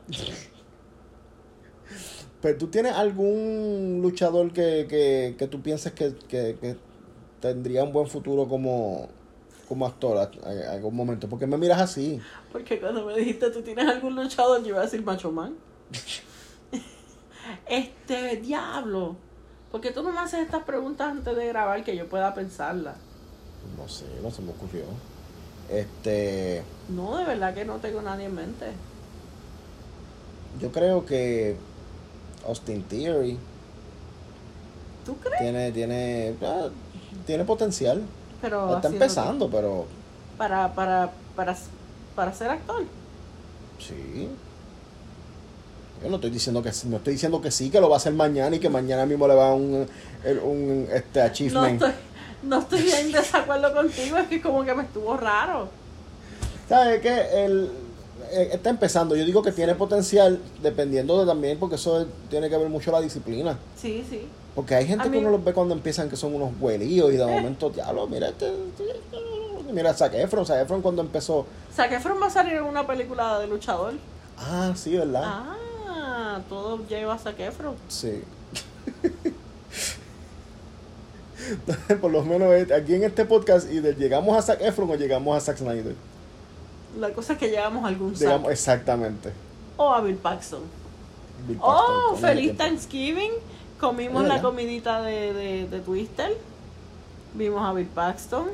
[2.40, 6.76] Pero tú tienes algún luchador que, que, que tú pienses que, que, que
[7.40, 9.08] tendría un buen futuro como,
[9.68, 11.28] como actor a- algún momento.
[11.28, 12.20] Porque me miras así.
[12.52, 15.56] Porque cuando me dijiste tú tienes algún luchador, yo iba a decir Macho Man.
[17.68, 19.16] este, diablo.
[19.72, 22.96] Porque tú no me haces estas preguntas antes de grabar que yo pueda pensarlas.
[23.76, 24.84] No sé, no se me ocurrió.
[25.68, 28.66] Este, No, de verdad que no tengo nadie en mente.
[30.60, 31.56] yo creo que
[32.46, 33.38] Austin Theory
[35.04, 35.38] ¿Tú crees?
[35.40, 36.68] tiene, tiene, ah,
[37.26, 38.02] tiene potencial.
[38.40, 39.86] Pero Está empezando, pero
[40.36, 41.56] Para, para, para,
[42.14, 42.84] para ser actor.
[43.78, 44.28] sí.
[46.02, 47.98] Yo no estoy diciendo que sí, no estoy diciendo que sí, que lo va a
[47.98, 49.84] hacer mañana y que mañana mismo le va a un,
[50.44, 51.82] un este No achievement.
[51.82, 51.92] estoy,
[52.42, 55.68] no estoy en desacuerdo contigo, es que como que me estuvo raro.
[56.68, 57.70] ¿Sabes que Él
[58.30, 59.16] eh, está empezando.
[59.16, 63.00] Yo digo que tiene potencial dependiendo de también, porque eso tiene que ver mucho la
[63.00, 63.58] disciplina.
[63.80, 64.26] Sí, sí.
[64.54, 67.12] Porque hay gente A que mí- uno los ve cuando empiezan que son unos huelíos
[67.12, 67.26] y de Eh.
[67.26, 68.46] momento, diablo, mira este.
[68.48, 70.46] este- Mira Zac Efron.
[70.46, 71.44] Zac Efron cuando empezó.
[71.74, 73.92] Zac Efron va a salir en una película de luchador.
[74.38, 75.22] Ah, sí, ¿verdad?
[75.24, 77.74] Ah, todo lleva a Zac Efron.
[77.88, 78.22] Sí.
[82.00, 84.94] Por lo menos eh, aquí en este podcast, y de- llegamos a Zac Efron o
[84.94, 85.94] llegamos a Zack Snyder.
[86.98, 88.20] La cosa es que llegamos a algún Zac.
[88.28, 89.32] Digamos, exactamente.
[89.76, 90.62] O a Bill Paxton.
[91.46, 92.56] Bill Paxton, Oh, feliz.
[92.56, 93.32] Thanksgiving.
[93.78, 96.36] Comimos la comidita de, de, de Twister.
[97.34, 98.48] Vimos a Bill Paxton.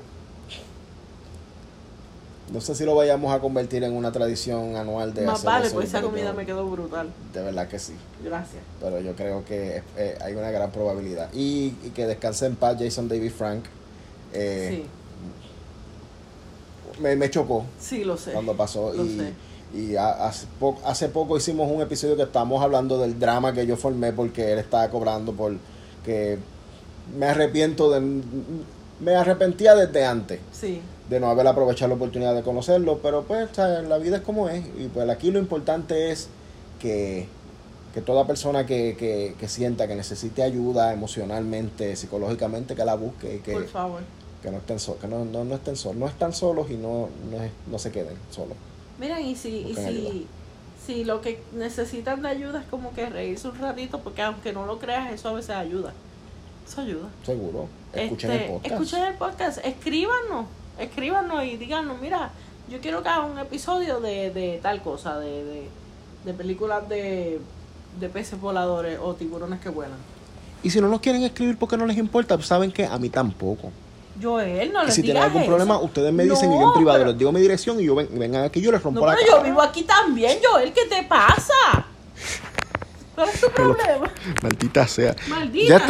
[2.53, 5.67] No sé si lo vayamos a convertir en una tradición anual de Más hacer vale,
[5.67, 7.09] eso, pues esa comida yo- me quedó brutal.
[7.33, 7.95] De verdad que sí.
[8.23, 8.63] Gracias.
[8.81, 11.33] Pero yo creo que eh, hay una gran probabilidad.
[11.33, 13.65] Y, y que descanse en paz Jason David Frank.
[14.33, 14.85] Eh,
[17.01, 18.33] me, me chocó Sí, sí, lo sé.
[18.33, 18.93] cuando pasó.
[18.93, 19.33] Lo y sé.
[19.75, 23.77] y hace, po- hace poco hicimos un episodio que estábamos hablando del drama que yo
[23.77, 25.55] formé porque él estaba cobrando por
[26.05, 26.39] que
[27.19, 28.23] me arrepiento de
[29.01, 30.81] me arrepentía desde antes Sí.
[31.11, 34.23] De no haber aprovechado la oportunidad de conocerlo, pero pues o sea, la vida es
[34.23, 36.29] como es y pues aquí lo importante es
[36.81, 37.27] que,
[37.93, 43.41] que toda persona que, que, que sienta que necesite ayuda emocionalmente, psicológicamente, que la busque
[43.45, 44.01] que, Por favor.
[44.43, 47.09] que no estén solos, que no, no, no estén solos, no están solos y no,
[47.31, 47.39] no,
[47.71, 48.57] no se queden solos.
[48.99, 49.89] Miren, y si, y ayuda.
[49.89, 50.27] si,
[50.87, 54.65] si lo que necesitan de ayuda es como que reírse un ratito, porque aunque no
[54.67, 55.93] lo creas, eso a veces ayuda.
[56.67, 57.09] Eso ayuda.
[57.27, 57.69] Seguro.
[57.93, 58.73] Escuchen Este, el podcast.
[58.73, 60.47] Escuchen el podcast, escríbanos,
[60.79, 62.31] escríbanos y díganos, mira,
[62.69, 65.69] yo quiero que haga un episodio de, de tal cosa, de, de,
[66.25, 67.39] de películas de,
[68.01, 69.99] de peces voladores o tiburones que vuelan.
[70.63, 73.11] Y si no nos quieren escribir porque no les importa, pues saben que a mí
[73.11, 73.71] tampoco.
[74.23, 75.51] Joel, no Y les si tienen algún eso.
[75.51, 77.85] problema, ustedes me dicen y yo en No, privado pero- les digo mi dirección y
[77.85, 79.39] yo ven, vengan aquí, yo les rompo No, la pero cara.
[79.43, 81.53] yo vivo aquí también, Joel, ¿qué te pasa?
[83.15, 84.11] ¿Cuál es tu problema?
[84.43, 85.15] Maldita sea.
[85.29, 85.69] Maldita.
[85.69, 85.83] Ya está